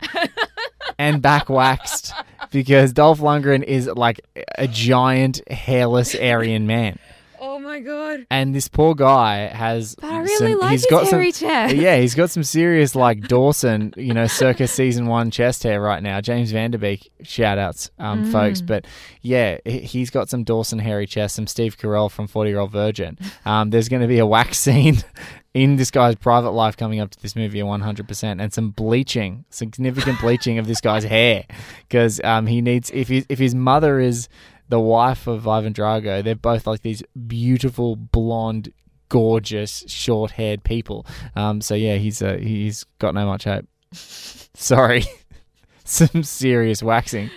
and 0.99 1.23
back 1.23 1.49
waxed 1.49 2.13
because 2.51 2.93
Dolph 2.93 3.21
Lundgren 3.21 3.63
is 3.63 3.87
like 3.87 4.21
a 4.59 4.69
giant 4.69 5.41
hairless 5.51 6.15
Aryan 6.15 6.67
man. 6.67 6.99
Oh 7.41 7.59
my 7.59 7.81
god. 7.81 8.27
And 8.31 8.55
this 8.55 8.69
poor 8.69 8.95
guy 8.95 9.47
has. 9.47 9.95
But 9.95 10.11
I 10.13 10.19
really 10.21 10.53
some, 10.53 10.61
like 10.61 10.71
he's 10.73 10.83
his 10.83 10.91
got 10.91 11.07
hairy 11.09 11.33
some, 11.33 11.49
chest. 11.49 11.75
Yeah, 11.81 11.97
he's 11.97 12.15
got 12.15 12.31
some 12.31 12.43
serious 12.59 12.95
like 12.95 13.27
Dawson, 13.29 13.95
you 13.97 14.13
know, 14.13 14.27
circa 14.27 14.67
season 14.69 15.07
one 15.07 15.31
chest 15.31 15.63
hair 15.63 15.81
right 15.81 16.03
now. 16.03 16.21
James 16.21 16.53
Van 16.53 16.71
Der 16.71 16.79
Beek, 16.79 17.11
shout 17.23 17.59
outs, 17.59 17.91
um, 17.99 18.25
Mm. 18.27 18.33
folks. 18.33 18.61
But 18.61 18.87
yeah, 19.23 19.59
he- 19.65 19.81
he's 19.81 20.11
got 20.11 20.29
some 20.29 20.45
Dawson 20.45 20.79
hairy 20.79 21.07
chest, 21.07 21.37
some 21.37 21.47
Steve 21.47 21.79
Carell 21.79 22.11
from 22.11 22.27
Forty 22.27 22.51
Year 22.51 22.59
Old 22.61 22.73
Virgin. 22.73 23.17
Um, 23.47 23.71
there's 23.71 23.89
going 23.89 24.03
to 24.03 24.09
be 24.09 24.19
a 24.19 24.27
wax 24.27 24.59
scene 24.59 24.99
in 25.55 25.77
this 25.77 25.91
guy's 25.91 26.15
private 26.17 26.51
life 26.51 26.77
coming 26.77 27.01
up 27.01 27.11
to 27.11 27.21
this 27.23 27.35
movie, 27.35 27.63
100, 27.63 28.07
percent 28.07 28.41
and 28.41 28.53
some 28.53 28.71
bleaching, 28.71 29.45
significant 29.51 30.21
bleaching 30.21 30.59
of 30.59 30.67
this 30.67 30.81
guy's 30.81 31.05
hair 31.05 31.45
because 31.89 32.21
um, 32.23 32.47
he 32.47 32.61
needs 32.61 32.91
if 32.93 33.09
he, 33.09 33.25
if 33.29 33.39
his 33.39 33.55
mother 33.55 33.99
is 33.99 34.29
the 34.71 34.81
wife 34.81 35.27
of 35.27 35.47
Ivan 35.47 35.75
Drago, 35.75 36.25
they're 36.25 36.35
both 36.35 36.67
like 36.67 36.83
these 36.83 37.03
beautiful 37.27 37.97
blonde 37.97 38.73
gorgeous 39.09 39.85
short 39.89 40.31
haired 40.31 40.65
people. 40.65 41.05
Um, 41.37 41.61
so 41.61 41.75
yeah, 41.75 41.97
he's 41.97 42.23
uh, 42.23 42.39
he's 42.41 42.85
got 42.99 43.15
no 43.15 43.27
much 43.27 43.45
hope. 43.45 43.67
Sorry, 43.93 45.05
some 45.85 46.23
serious 46.23 46.83
waxing. 46.83 47.31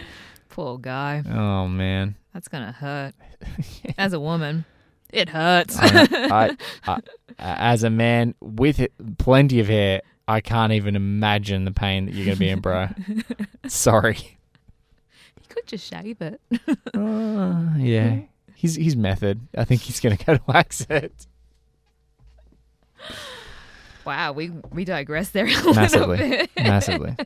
Poor 0.50 0.78
guy. 0.78 1.24
Oh 1.30 1.68
man, 1.68 2.16
That's 2.34 2.48
gonna 2.48 2.72
hurt. 2.72 3.14
As 3.98 4.14
a 4.14 4.20
woman, 4.20 4.64
it 5.12 5.30
hurts. 5.30 5.76
I, 5.78 6.08
I, 6.86 6.92
I, 6.92 7.00
as 7.40 7.84
a 7.84 7.90
man 7.90 8.36
with 8.42 8.86
plenty 9.18 9.60
of 9.60 9.68
hair, 9.68 10.02
I 10.28 10.40
can't 10.40 10.72
even 10.72 10.96
imagine 10.96 11.66
the 11.66 11.72
pain 11.72 12.06
that 12.06 12.14
you're 12.14 12.26
gonna 12.28 12.38
be 12.38 12.50
in, 12.50 12.62
bro. 12.62 12.90
Sorry. 13.68 14.38
Could 15.54 15.68
just 15.68 15.90
shave 15.90 16.22
it. 16.22 16.42
Uh, 16.96 17.74
yeah, 17.78 18.20
he's 18.56 18.76
he's 18.76 18.96
method. 18.96 19.48
I 19.58 19.64
think 19.66 19.82
he's 19.82 20.00
gonna 20.00 20.16
go 20.18 20.36
to 20.38 20.42
wax 20.48 20.82
it 20.90 21.28
Wow, 24.06 24.34
we 24.34 24.50
we 24.72 24.86
digress 24.86 25.30
there 25.30 25.46
a 25.46 25.50
little 25.50 25.74
massively, 25.74 26.18
bit. 26.18 26.50
massively. 26.58 27.16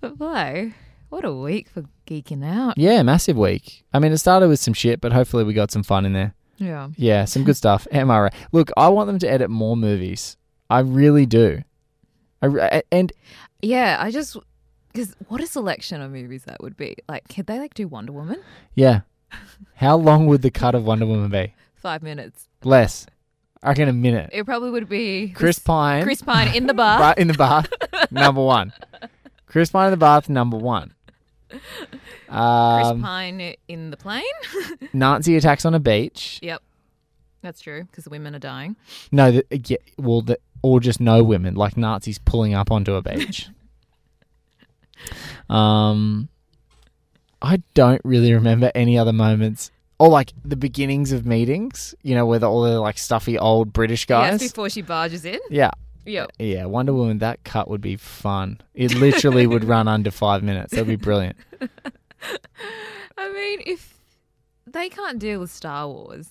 But 0.00 0.18
boy, 0.18 0.74
what 1.10 1.24
a 1.24 1.32
week 1.32 1.68
for 1.68 1.84
geeking 2.08 2.44
out. 2.44 2.76
Yeah, 2.76 3.04
massive 3.04 3.36
week. 3.36 3.84
I 3.94 4.00
mean, 4.00 4.10
it 4.10 4.18
started 4.18 4.48
with 4.48 4.58
some 4.58 4.74
shit, 4.74 5.00
but 5.00 5.12
hopefully 5.12 5.44
we 5.44 5.54
got 5.54 5.70
some 5.70 5.84
fun 5.84 6.04
in 6.04 6.12
there. 6.12 6.34
Yeah. 6.56 6.88
Yeah, 6.96 7.24
some 7.24 7.44
good 7.44 7.56
stuff. 7.56 7.86
MRA. 7.92 8.34
Look, 8.50 8.72
I 8.76 8.88
want 8.88 9.06
them 9.06 9.20
to 9.20 9.30
edit 9.30 9.48
more 9.48 9.76
movies. 9.76 10.36
I 10.68 10.80
really 10.80 11.24
do. 11.24 11.62
I, 12.42 12.82
and 12.90 13.12
Yeah, 13.62 13.96
I 14.00 14.10
just 14.10 14.36
because 14.92 15.14
what 15.28 15.40
a 15.40 15.46
selection 15.46 16.00
of 16.00 16.10
movies 16.10 16.44
that 16.44 16.62
would 16.62 16.76
be. 16.76 16.96
Like, 17.08 17.28
could 17.28 17.46
they 17.46 17.58
like 17.58 17.74
do 17.74 17.88
Wonder 17.88 18.12
Woman? 18.12 18.40
yeah, 18.74 19.00
how 19.76 19.96
long 19.96 20.26
would 20.26 20.42
the 20.42 20.50
cut 20.50 20.74
of 20.74 20.84
Wonder 20.84 21.06
Woman 21.06 21.30
be? 21.30 21.54
Five 21.74 22.02
minutes. 22.02 22.48
Less. 22.62 23.06
I 23.62 23.68
reckon 23.70 23.88
a 23.88 23.92
minute. 23.92 24.30
It 24.32 24.44
probably 24.44 24.70
would 24.70 24.88
be 24.88 25.28
Chris 25.30 25.58
Pine. 25.58 26.02
Chris 26.02 26.20
Pine 26.22 26.54
in 26.54 26.66
the. 26.66 26.74
Right 26.74 27.16
in 27.16 27.28
the 27.28 27.34
bath. 27.34 27.68
number 28.10 28.42
one. 28.42 28.72
Chris 29.46 29.70
Pine 29.70 29.86
in 29.86 29.90
the 29.92 29.96
bath. 29.96 30.28
Number 30.28 30.56
one. 30.56 30.94
Chris 31.48 31.60
Um, 32.28 33.02
Pine 33.02 33.54
in 33.68 33.90
the 33.90 33.96
plane. 33.96 34.22
Nazi 34.92 35.36
attacks 35.36 35.64
on 35.64 35.74
a 35.74 35.80
beach. 35.80 36.38
yep, 36.42 36.62
that's 37.42 37.60
true 37.60 37.84
because 37.84 38.04
the 38.04 38.10
women 38.10 38.34
are 38.34 38.38
dying. 38.40 38.74
No, 39.12 39.30
the, 39.32 39.44
yeah, 39.66 39.76
well, 39.98 40.22
the, 40.22 40.38
or 40.62 40.80
just 40.80 41.00
no 41.00 41.22
women, 41.22 41.54
like 41.54 41.76
Nazis 41.76 42.18
pulling 42.18 42.54
up 42.54 42.70
onto 42.70 42.94
a 42.94 43.02
beach. 43.02 43.48
um, 45.50 46.28
I 47.40 47.62
don't 47.74 48.00
really 48.04 48.32
remember 48.32 48.70
any 48.74 48.98
other 48.98 49.12
moments. 49.12 49.70
Or 49.98 50.08
like 50.08 50.32
the 50.44 50.56
beginnings 50.56 51.12
of 51.12 51.24
meetings, 51.26 51.94
you 52.02 52.16
know, 52.16 52.26
with 52.26 52.42
all 52.42 52.62
the 52.62 52.80
like 52.80 52.98
stuffy 52.98 53.38
old 53.38 53.72
British 53.72 54.04
guys. 54.06 54.40
Yes, 54.42 54.50
before 54.50 54.68
she 54.68 54.82
barges 54.82 55.24
in. 55.24 55.38
yeah. 55.50 55.70
Yep. 56.04 56.32
Yeah, 56.40 56.64
Wonder 56.64 56.92
Woman, 56.92 57.18
that 57.18 57.44
cut 57.44 57.68
would 57.70 57.80
be 57.80 57.94
fun. 57.94 58.60
It 58.74 58.92
literally 58.96 59.46
would 59.46 59.62
run 59.62 59.86
under 59.86 60.10
five 60.10 60.42
minutes. 60.42 60.72
That'd 60.72 60.88
be 60.88 60.96
brilliant. 60.96 61.36
I 63.16 63.32
mean, 63.32 63.62
if 63.64 64.00
they 64.66 64.88
can't 64.88 65.20
deal 65.20 65.38
with 65.38 65.52
Star 65.52 65.86
Wars, 65.86 66.30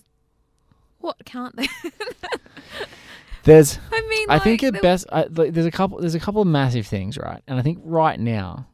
what 1.00 1.24
can't 1.24 1.56
they? 1.56 1.68
There's 3.44 3.80
I 3.92 4.02
mean, 4.10 4.28
I 4.30 4.40
think 4.40 4.62
like, 4.62 4.68
at 4.68 4.74
the- 4.76 4.80
best, 4.82 5.06
I, 5.12 5.24
like, 5.24 5.54
there's 5.54 5.66
a 5.66 5.72
couple. 5.72 6.00
There's 6.00 6.16
a 6.16 6.20
couple 6.20 6.42
of 6.42 6.48
massive 6.48 6.86
things, 6.88 7.18
right? 7.18 7.42
And 7.48 7.58
I 7.58 7.62
think 7.62 7.80
right 7.82 8.20
now, 8.20 8.68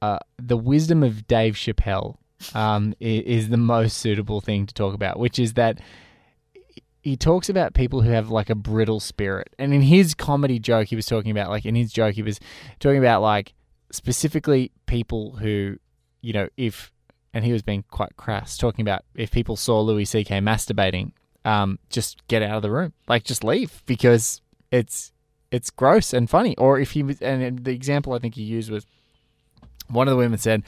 uh, 0.00 0.18
the 0.38 0.56
wisdom 0.56 1.02
of 1.02 1.26
Dave 1.26 1.54
Chappelle 1.54 2.16
um, 2.54 2.94
is, 3.00 3.44
is 3.44 3.48
the 3.50 3.56
most 3.56 3.98
suitable 3.98 4.40
thing 4.40 4.66
to 4.66 4.74
talk 4.74 4.94
about, 4.94 5.18
which 5.18 5.38
is 5.38 5.54
that 5.54 5.80
he 7.02 7.16
talks 7.16 7.48
about 7.48 7.74
people 7.74 8.02
who 8.02 8.10
have 8.10 8.30
like 8.30 8.50
a 8.50 8.54
brittle 8.54 9.00
spirit. 9.00 9.54
And 9.58 9.72
in 9.72 9.82
his 9.82 10.14
comedy 10.14 10.58
joke, 10.58 10.88
he 10.88 10.96
was 10.96 11.06
talking 11.06 11.30
about 11.30 11.48
like 11.50 11.64
in 11.64 11.74
his 11.74 11.92
joke, 11.92 12.14
he 12.14 12.22
was 12.22 12.40
talking 12.78 12.98
about 12.98 13.22
like 13.22 13.54
specifically 13.92 14.70
people 14.86 15.36
who, 15.36 15.76
you 16.20 16.32
know, 16.32 16.48
if 16.56 16.92
and 17.32 17.44
he 17.44 17.52
was 17.52 17.62
being 17.62 17.84
quite 17.90 18.16
crass, 18.16 18.56
talking 18.56 18.82
about 18.82 19.04
if 19.14 19.30
people 19.30 19.56
saw 19.56 19.80
Louis 19.80 20.04
C.K. 20.04 20.40
masturbating, 20.40 21.12
um, 21.44 21.78
just 21.88 22.26
get 22.28 22.42
out 22.42 22.56
of 22.56 22.62
the 22.62 22.70
room, 22.70 22.92
like 23.08 23.24
just 23.24 23.44
leave 23.44 23.82
because 23.86 24.40
it's 24.70 25.12
it's 25.50 25.70
gross 25.70 26.12
and 26.12 26.28
funny. 26.28 26.56
Or 26.56 26.78
if 26.78 26.92
he 26.92 27.02
was, 27.02 27.20
and 27.20 27.64
the 27.64 27.72
example 27.72 28.12
I 28.12 28.18
think 28.18 28.34
he 28.34 28.42
used 28.42 28.70
was 28.70 28.86
one 29.88 30.06
of 30.06 30.12
the 30.12 30.18
women 30.18 30.38
said 30.38 30.62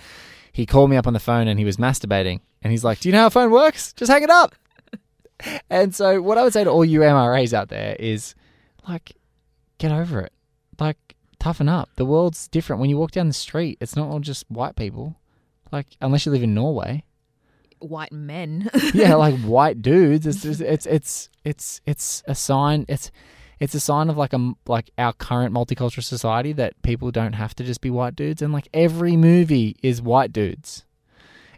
he 0.53 0.67
called 0.67 0.91
me 0.91 0.97
up 0.97 1.07
on 1.07 1.13
the 1.13 1.21
phone 1.21 1.49
and 1.49 1.59
he 1.59 1.65
was 1.65 1.77
masturbating, 1.77 2.41
and 2.63 2.71
he's 2.71 2.85
like, 2.85 3.01
"Do 3.01 3.09
you 3.09 3.13
know 3.13 3.21
how 3.21 3.27
a 3.27 3.31
phone 3.31 3.51
works? 3.51 3.93
Just 3.93 4.11
hang 4.11 4.23
it 4.23 4.31
up." 4.31 4.55
and 5.71 5.95
so, 5.95 6.21
what 6.21 6.39
I 6.39 6.43
would 6.43 6.53
say 6.53 6.65
to 6.65 6.71
all 6.71 6.85
you 6.85 7.01
MRAs 7.01 7.53
out 7.53 7.69
there 7.69 7.97
is, 7.99 8.35
like, 8.89 9.13
get 9.79 9.93
over 9.93 10.21
it, 10.21 10.33
like, 10.79 11.17
toughen 11.39 11.69
up. 11.69 11.89
The 11.97 12.05
world's 12.05 12.49
different. 12.49 12.81
When 12.81 12.91
you 12.91 12.99
walk 12.99 13.13
down 13.13 13.29
the 13.29 13.33
street, 13.35 13.79
it's 13.81 13.97
not 13.97 14.09
all 14.09 14.21
just 14.21 14.45
white 14.49 14.77
people. 14.77 15.17
Like, 15.71 15.87
unless 16.01 16.27
you 16.27 16.33
live 16.33 16.43
in 16.43 16.55
Norway, 16.55 17.05
white 17.85 18.13
men. 18.13 18.71
yeah, 18.95 19.15
like 19.15 19.39
white 19.43 19.83
dudes. 19.83 20.27
It's 20.27 20.43
just, 20.43 20.61
it's 20.61 20.87
it's 20.87 21.29
it's 21.45 21.81
it's 21.87 22.23
a 22.27 22.35
sign. 22.35 22.85
It's 22.89 23.11
it's 23.61 23.75
a 23.75 23.81
sign 23.81 24.11
of 24.11 24.17
like 24.17 24.33
a 24.33 24.53
like 24.67 24.91
our 24.99 25.13
current 25.13 25.55
multicultural 25.55 26.03
society 26.03 26.53
that 26.55 26.81
people 26.83 27.11
don't 27.11 27.35
have 27.35 27.55
to 27.57 27.65
just 27.65 27.81
be 27.81 27.91
white 27.91 28.17
dudes, 28.17 28.43
and 28.43 28.53
like 28.53 28.69
every 28.75 29.17
movie 29.17 29.77
is 29.83 30.03
white 30.03 30.33
dudes, 30.33 30.85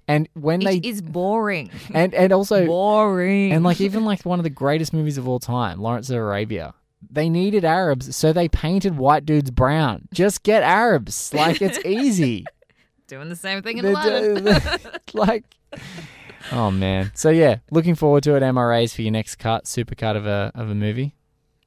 and 0.06 0.28
when 0.34 0.60
they 0.60 0.76
it 0.76 0.84
is 0.84 1.00
boring. 1.00 1.70
and 1.94 2.12
and 2.14 2.32
also 2.32 2.66
boring. 2.66 3.52
and 3.52 3.64
like 3.64 3.80
even 3.80 4.04
like 4.04 4.24
one 4.24 4.38
of 4.38 4.42
the 4.44 4.50
greatest 4.50 4.92
movies 4.92 5.16
of 5.16 5.26
all 5.26 5.38
time, 5.38 5.80
Lawrence 5.80 6.10
of 6.10 6.16
Arabia. 6.16 6.74
They 7.10 7.28
needed 7.28 7.64
Arabs, 7.66 8.16
so 8.16 8.32
they 8.32 8.48
painted 8.48 8.96
white 8.96 9.26
dudes 9.26 9.50
brown. 9.50 10.08
Just 10.12 10.42
get 10.42 10.62
Arabs. 10.62 11.32
Like 11.34 11.60
it's 11.60 11.78
easy. 11.84 12.44
doing 13.06 13.28
the 13.28 13.37
same 13.37 13.62
thing 13.62 13.78
in 13.78 13.84
the- 13.84 15.00
like 15.12 15.44
oh 16.52 16.70
man. 16.70 17.11
So 17.14 17.30
yeah 17.30 17.59
looking 17.70 17.94
forward 17.94 18.22
to 18.24 18.35
it 18.37 18.42
mras 18.42 18.94
for 18.94 19.02
your 19.02 19.12
next 19.12 19.37
cut 19.37 19.66
super 19.66 19.94
cut 19.94 20.16
of 20.16 20.26
a 20.26 20.50
of 20.54 20.70
a 20.70 20.74
movie. 20.74 21.14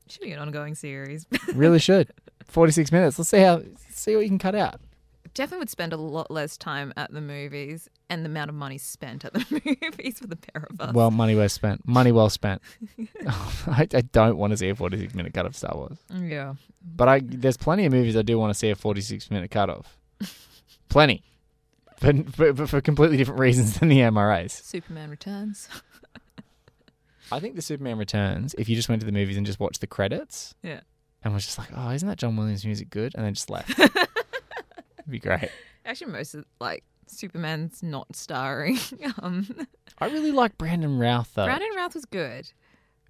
Should 0.08 0.22
be 0.22 0.32
an 0.32 0.40
ongoing 0.40 0.76
series. 0.76 1.26
really 1.54 1.80
should. 1.80 2.12
46 2.46 2.92
minutes. 2.92 3.20
Let's 3.20 3.30
see 3.30 3.40
how 3.40 3.62
see 3.90 4.16
what 4.16 4.22
you 4.22 4.30
can 4.30 4.40
cut 4.40 4.56
out. 4.56 4.80
Definitely 5.34 5.60
would 5.60 5.70
spend 5.70 5.94
a 5.94 5.98
lot 5.98 6.32
less 6.32 6.58
time 6.58 6.94
at 6.98 7.12
the 7.14 7.22
movies 7.22 7.88
and 8.10 8.24
the 8.26 8.30
amount 8.30 8.50
of 8.50 8.56
money 8.56 8.78
spent 8.80 9.24
at 9.26 9.34
the 9.34 9.46
movies 9.92 10.18
for 10.20 10.26
the 10.28 10.36
pair 10.38 10.66
of 10.70 10.82
us. 10.82 10.94
well 10.94 11.12
money 11.12 11.36
well 11.36 11.50
spent. 11.50 11.86
Money 11.88 12.12
well 12.12 12.30
spent. 12.30 12.62
I, 13.68 13.88
I 13.94 14.02
don't 14.02 14.38
want 14.38 14.52
to 14.52 14.58
see 14.58 14.70
a 14.70 14.76
46 14.76 15.14
minute 15.14 15.34
cut 15.34 15.46
of 15.46 15.56
star 15.56 15.76
wars. 15.76 15.98
Yeah. 16.16 16.56
but 16.96 17.08
i 17.08 17.20
there's 17.24 17.58
plenty 17.58 17.86
of 17.86 17.92
movies 17.92 18.16
i 18.18 18.22
do 18.24 18.40
want 18.40 18.52
to 18.52 18.58
see 18.58 18.70
a 18.70 18.76
46 18.76 19.30
minute 19.30 19.52
cut 19.52 19.70
of. 19.70 19.86
Plenty 20.90 21.22
but, 22.02 22.36
but, 22.38 22.56
but 22.56 22.70
for 22.70 22.82
completely 22.82 23.18
different 23.18 23.40
reasons 23.40 23.80
than 23.80 23.90
the 23.90 24.00
mras 24.00 24.52
Superman 24.64 25.10
Returns. 25.10 25.68
i 27.32 27.40
think 27.42 27.56
the 27.56 27.62
superman 27.62 27.98
returns 27.98 28.56
if 28.58 28.70
you 28.70 28.76
just 28.76 28.88
went 28.88 29.02
to 29.02 29.06
the 29.06 29.12
movies 29.12 29.36
and 29.36 29.46
just 29.46 29.60
watched 29.60 29.82
the 29.82 29.88
credits 29.88 30.56
Yeah. 30.64 30.80
and 31.24 31.34
was 31.34 31.46
just 31.46 31.58
like, 31.58 31.70
oh, 31.76 31.90
isn't 31.90 32.08
that 32.08 32.18
John 32.18 32.38
Williams 32.38 32.64
music 32.66 32.90
good? 32.90 33.14
And 33.16 33.26
then 33.26 33.34
just 33.34 33.50
left. 33.50 33.78
It'd 33.80 33.92
be 35.10 35.20
great. 35.20 35.50
Actually, 35.86 36.12
most 36.14 36.36
of 36.36 36.46
like 36.62 36.84
Superman's 37.08 37.82
not 37.84 38.16
starring. 38.16 38.78
um, 39.22 39.48
I 40.00 40.06
really 40.08 40.32
like 40.32 40.58
Brandon 40.58 40.98
Routh 41.00 41.34
though, 41.34 41.46
Brandon 41.46 41.70
Routh 41.76 41.96
was 41.96 42.06
good. 42.06 42.50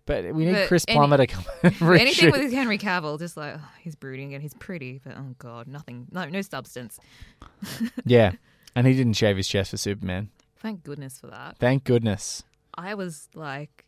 but 0.05 0.33
we 0.33 0.45
need 0.45 0.53
but 0.53 0.67
Chris 0.67 0.85
any- 0.87 0.97
Plummer 0.97 1.17
to 1.17 1.27
come 1.27 1.43
and 1.63 1.75
Anything 1.81 2.31
with 2.31 2.51
Henry 2.51 2.77
Cavill, 2.79 3.19
just 3.19 3.37
like 3.37 3.55
oh, 3.57 3.69
he's 3.81 3.95
brooding 3.95 4.33
and 4.33 4.41
he's 4.41 4.53
pretty, 4.55 4.99
but 5.03 5.13
oh 5.17 5.35
god, 5.37 5.67
nothing, 5.67 6.07
no, 6.11 6.25
no 6.25 6.41
substance. 6.41 6.99
yeah, 8.05 8.31
and 8.77 8.85
he 8.85 8.93
didn't 8.93 9.13
shave 9.13 9.35
his 9.37 9.47
chest 9.47 9.71
for 9.71 9.77
Superman. 9.77 10.29
Thank 10.59 10.83
goodness 10.83 11.19
for 11.19 11.25
that. 11.27 11.57
Thank 11.57 11.83
goodness. 11.83 12.43
I 12.75 12.93
was 12.93 13.27
like, 13.33 13.85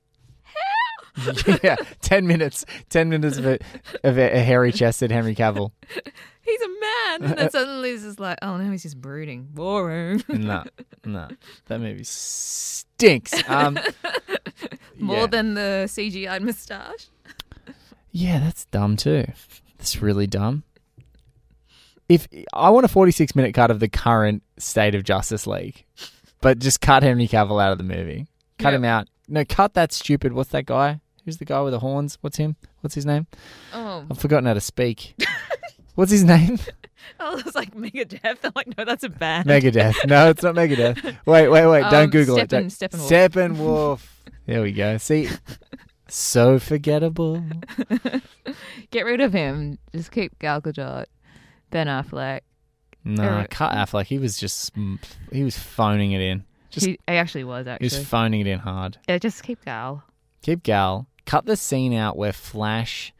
yeah, 1.64 1.76
ten 2.02 2.26
minutes, 2.26 2.66
ten 2.90 3.08
minutes 3.08 3.38
of 3.38 3.46
a 3.46 3.60
of 4.04 4.18
a, 4.18 4.38
a 4.38 4.40
hairy 4.40 4.72
chested 4.72 5.12
Henry 5.12 5.36
Cavill. 5.36 5.72
he's 6.42 6.62
a 6.62 6.68
man, 6.68 7.24
and 7.24 7.38
then 7.38 7.52
suddenly 7.52 7.92
it's 7.92 8.02
just 8.02 8.20
like, 8.20 8.40
oh 8.42 8.58
no, 8.58 8.72
he's 8.72 8.82
just 8.82 9.00
brooding, 9.00 9.48
boring. 9.52 10.24
No, 10.28 10.64
no, 11.06 11.28
that 11.68 11.80
movie 11.80 12.04
stinks. 12.04 13.48
Um, 13.48 13.78
More 14.98 15.18
yeah. 15.18 15.28
than 15.28 15.54
the 15.54 15.86
CGI 15.88 16.42
moustache. 16.42 17.10
Yeah, 18.12 18.40
that's 18.40 18.66
dumb 18.66 18.98
too. 18.98 19.26
That's 19.78 20.02
really 20.02 20.26
dumb. 20.26 20.64
If 22.10 22.28
I 22.54 22.70
want 22.72 22.86
a 22.86 22.90
46 22.90 23.36
minute 23.36 23.54
cut 23.54 23.70
of 23.72 23.80
the 23.80 23.88
current 23.88 24.44
state 24.58 24.96
of 24.96 25.04
Justice 25.04 25.46
League, 25.48 25.86
but 26.42 26.60
just 26.60 26.82
cut 26.82 27.04
Henry 27.04 27.28
Cavill 27.28 27.62
out 27.64 27.72
of 27.72 27.78
the 27.78 27.84
movie. 27.84 28.28
Cut 28.58 28.70
Yep. 28.74 28.80
him 28.80 28.86
out. 28.86 29.08
No, 29.28 29.46
cut 29.46 29.76
that 29.76 29.94
stupid. 29.94 30.34
What's 30.34 30.50
that 30.50 30.66
guy? 30.66 31.00
Who's 31.26 31.38
the 31.38 31.46
guy 31.46 31.62
with 31.62 31.72
the 31.74 31.80
horns? 31.80 32.18
What's 32.22 32.38
him? 32.38 32.56
What's 32.82 32.96
his 32.96 33.06
name? 33.06 33.28
Oh, 33.74 34.06
I've 34.10 34.18
forgotten 34.18 34.46
how 34.48 34.56
to 34.56 34.62
speak. 34.62 35.16
What's 35.96 36.12
his 36.12 36.24
name? 36.24 36.58
I 37.20 37.36
was 37.36 37.54
like 37.56 37.76
Megadeth. 37.76 38.38
I'm 38.44 38.52
like, 38.56 38.76
no, 38.78 38.86
that's 38.86 39.04
a 39.04 39.10
band. 39.10 39.48
Megadeth. 39.48 40.06
No, 40.08 40.30
it's 40.30 40.42
not 40.44 40.56
Megadeth. 40.56 41.04
Wait, 41.26 41.48
wait, 41.50 41.68
wait. 41.68 41.82
Don't 41.92 42.06
Um, 42.06 42.10
Google 42.10 42.38
it. 42.38 42.50
Steppen- 42.50 42.50
Don't. 42.50 42.68
Steppenwolf. 42.68 43.30
Steppenwolf. 43.30 44.08
There 44.46 44.62
we 44.62 44.72
go. 44.72 44.98
See, 44.98 45.30
so 46.08 46.58
forgettable. 46.60 47.44
Get 48.92 49.06
rid 49.06 49.22
of 49.22 49.34
him. 49.34 49.78
Just 49.94 50.12
keep 50.12 50.38
Gal 50.40 50.62
Gadot, 50.62 51.06
Ben 51.70 51.88
Affleck. 51.88 52.42
No, 53.04 53.40
Or- 53.40 53.48
cut 53.50 53.72
Affleck. 53.74 54.06
He 54.06 54.20
was 54.20 54.38
just 54.38 54.72
he 55.32 55.44
was 55.44 55.58
phoning 55.58 56.12
it 56.12 56.22
in. 56.22 56.44
Just 56.70 56.86
he, 56.86 56.92
he 57.08 57.16
actually 57.16 57.44
was 57.46 57.66
actually. 57.68 57.88
he 57.90 57.96
was 57.98 58.06
phoning 58.08 58.42
it 58.42 58.48
in 58.48 58.60
hard. 58.60 58.98
yeah, 59.08 59.18
just 59.18 59.42
keep 59.44 59.64
Gal. 59.66 60.04
Keep 60.42 60.64
Gal. 60.64 61.08
Cut 61.26 61.46
the 61.46 61.56
scene 61.56 61.94
out 61.94 62.18
where 62.18 62.34
Flash 62.34 63.14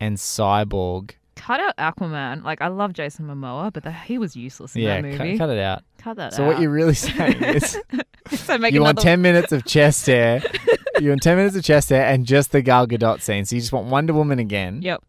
and 0.00 0.16
Cyborg. 0.16 1.12
Cut 1.36 1.60
out 1.60 1.76
Aquaman. 1.76 2.42
Like 2.42 2.60
I 2.60 2.68
love 2.68 2.92
Jason 2.92 3.26
Momoa, 3.26 3.72
but 3.72 3.84
the, 3.84 3.92
he 3.92 4.18
was 4.18 4.34
useless 4.34 4.74
in 4.74 4.82
Yeah, 4.82 5.00
that 5.00 5.04
movie. 5.18 5.38
cut 5.38 5.50
it 5.50 5.58
out. 5.58 5.82
Cut 5.98 6.16
that 6.16 6.34
So 6.34 6.42
out. 6.44 6.46
what 6.48 6.60
you're 6.60 6.70
really 6.70 6.94
saying 6.94 7.42
is 7.42 7.78
so 8.30 8.58
make 8.58 8.74
you 8.74 8.82
want 8.82 8.98
ten 8.98 9.22
minutes 9.22 9.52
of 9.52 9.64
chest 9.64 10.06
hair. 10.06 10.42
you 11.00 11.10
want 11.10 11.22
ten 11.22 11.36
minutes 11.36 11.54
of 11.54 11.62
chest 11.62 11.90
hair 11.90 12.04
and 12.06 12.26
just 12.26 12.50
the 12.50 12.62
Gal 12.62 12.86
Gadot 12.88 13.20
scene. 13.20 13.44
So 13.44 13.54
you 13.54 13.60
just 13.62 13.72
want 13.72 13.86
Wonder 13.86 14.14
Woman 14.14 14.38
again 14.40 14.82
Yep. 14.82 15.02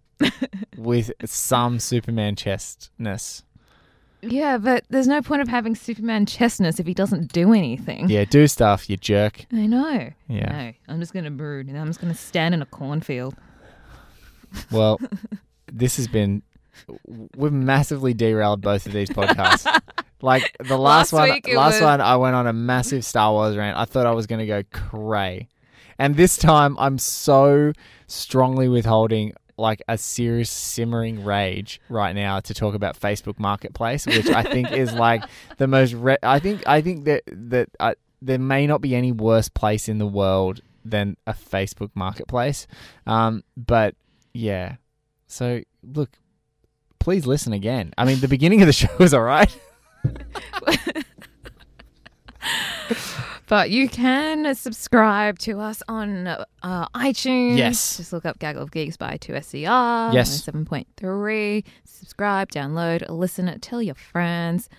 With 0.78 1.12
some 1.26 1.80
Superman 1.80 2.36
chestness. 2.36 3.44
Yeah, 4.22 4.58
but 4.58 4.84
there's 4.90 5.08
no 5.08 5.22
point 5.22 5.42
of 5.42 5.48
having 5.48 5.76
Superman 5.76 6.26
chestness 6.26 6.80
if 6.80 6.86
he 6.86 6.94
doesn't 6.94 7.32
do 7.32 7.54
anything. 7.54 8.10
Yeah, 8.10 8.26
do 8.26 8.48
stuff, 8.48 8.90
you 8.90 8.98
jerk. 8.98 9.46
I 9.54 9.66
know. 9.66 10.12
Yeah. 10.28 10.52
No, 10.52 10.74
I'm 10.94 11.00
just 11.00 11.14
gonna 11.14 11.32
brood 11.32 11.68
and 11.68 11.78
I'm 11.78 11.88
just 11.88 12.02
gonna 12.02 12.14
stand 12.14 12.54
in 12.54 12.62
a 12.62 12.66
cornfield. 12.66 13.36
Well, 14.72 15.00
this 15.72 15.98
has 15.98 16.08
been 16.08 16.42
we've 17.36 17.52
massively 17.54 18.14
derailed 18.14 18.62
both 18.62 18.86
of 18.86 18.94
these 18.94 19.10
podcasts. 19.10 19.68
Like 20.22 20.54
the 20.60 20.78
last, 20.78 21.14
Last 21.14 21.30
one, 21.46 21.56
last 21.56 21.76
was- 21.76 21.82
one, 21.82 22.02
I 22.02 22.18
went 22.18 22.36
on 22.36 22.46
a 22.46 22.52
massive 22.52 23.06
Star 23.06 23.32
Wars 23.32 23.56
rant. 23.56 23.78
I 23.78 23.86
thought 23.86 24.06
I 24.06 24.12
was 24.12 24.28
going 24.28 24.40
to 24.40 24.46
go 24.46 24.64
cray, 24.74 25.48
and 25.98 26.18
this 26.18 26.36
time 26.36 26.76
I'm 26.78 26.98
so 26.98 27.72
strongly 28.08 28.68
withholding 28.68 29.32
like 29.60 29.82
a 29.88 29.98
serious 29.98 30.50
simmering 30.50 31.24
rage 31.24 31.80
right 31.90 32.16
now 32.16 32.40
to 32.40 32.54
talk 32.54 32.76
about 32.76 33.00
Facebook 33.00 33.40
Marketplace, 33.40 34.06
which 34.06 34.30
I 34.30 34.44
think 34.44 34.72
is 34.72 34.94
like 34.94 35.24
the 35.58 35.68
most. 35.68 35.94
Re- 35.94 36.18
I 36.24 36.40
think 36.40 36.68
I 36.68 36.82
think 36.82 37.06
that 37.06 37.24
that 37.28 37.70
uh, 37.80 37.94
there 38.22 38.40
may 38.40 38.68
not 38.68 38.82
be 38.82 38.96
any 38.96 39.12
worse 39.12 39.50
place 39.50 39.90
in 39.90 39.98
the 39.98 40.08
world 40.08 40.62
than 40.84 41.18
a 41.28 41.34
Facebook 41.34 41.92
Marketplace, 41.94 42.68
um, 43.06 43.44
but 43.56 43.96
yeah. 44.34 44.76
So 45.28 45.62
look, 45.84 46.10
please 47.00 47.26
listen 47.26 47.54
again. 47.54 47.94
I 47.98 48.06
mean, 48.06 48.20
the 48.20 48.28
beginning 48.28 48.62
of 48.62 48.68
the 48.68 48.74
show 48.82 48.90
was 48.98 49.14
all 49.14 49.22
right. 49.22 49.56
But 53.50 53.72
you 53.72 53.90
can 53.90 54.54
subscribe 54.54 55.40
to 55.40 55.60
us 55.60 55.82
on 55.88 56.28
uh, 56.28 56.46
iTunes. 56.94 57.58
Yes. 57.58 57.98
Just 57.98 58.14
look 58.14 58.24
up 58.24 58.38
Gaggle 58.38 58.62
of 58.62 58.70
Geeks 58.70 58.96
by 58.96 59.18
2SER. 59.18 60.14
Yes. 60.14 60.40
7.3. 60.44 61.64
Subscribe, 61.84 62.52
download, 62.52 63.10
listen 63.10 63.60
tell 63.60 63.82
your 63.82 63.96
friends. 63.96 64.70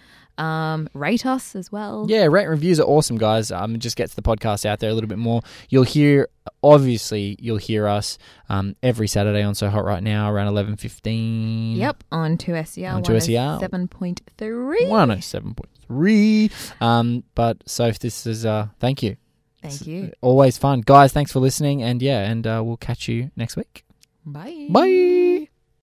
Um, 0.40 0.88
rate 0.94 1.26
us 1.26 1.54
as 1.54 1.70
well. 1.70 2.06
Yeah, 2.08 2.24
rate 2.24 2.42
and 2.42 2.50
reviews 2.50 2.80
are 2.80 2.84
awesome, 2.84 3.18
guys. 3.18 3.50
Um, 3.52 3.74
it 3.74 3.78
just 3.78 3.96
gets 3.96 4.14
the 4.14 4.22
podcast 4.22 4.64
out 4.64 4.80
there 4.80 4.88
a 4.90 4.94
little 4.94 5.08
bit 5.08 5.18
more. 5.18 5.42
You'll 5.68 5.82
hear, 5.84 6.28
obviously, 6.62 7.36
you'll 7.38 7.58
hear 7.58 7.86
us 7.86 8.16
um, 8.48 8.74
every 8.82 9.06
Saturday 9.06 9.42
on 9.42 9.54
So 9.54 9.68
Hot 9.68 9.84
Right 9.84 10.02
Now 10.02 10.30
around 10.32 10.46
eleven 10.48 10.76
fifteen. 10.76 11.76
Yep, 11.76 12.04
on 12.10 12.38
2SER. 12.38 12.94
On 12.94 13.02
2SER. 13.02 13.60
7.3. 13.60 14.88
one 14.88 15.08
hundred 15.10 15.22
seven 15.24 15.54
point 15.54 15.70
three. 15.86 16.50
Um, 16.80 17.24
but 17.34 17.58
Soph, 17.68 17.98
this 17.98 18.26
is 18.26 18.46
uh, 18.46 18.68
thank 18.78 19.02
you. 19.02 19.16
Thank 19.62 19.86
you. 19.86 20.12
Always 20.22 20.56
fun, 20.56 20.80
guys. 20.80 21.12
Thanks 21.12 21.32
for 21.32 21.40
listening, 21.40 21.82
and 21.82 22.00
yeah, 22.00 22.20
and 22.30 22.46
uh, 22.46 22.62
we'll 22.64 22.78
catch 22.78 23.08
you 23.08 23.30
next 23.36 23.56
week. 23.56 23.84
Bye. 24.24 24.68
Bye. 24.70 25.49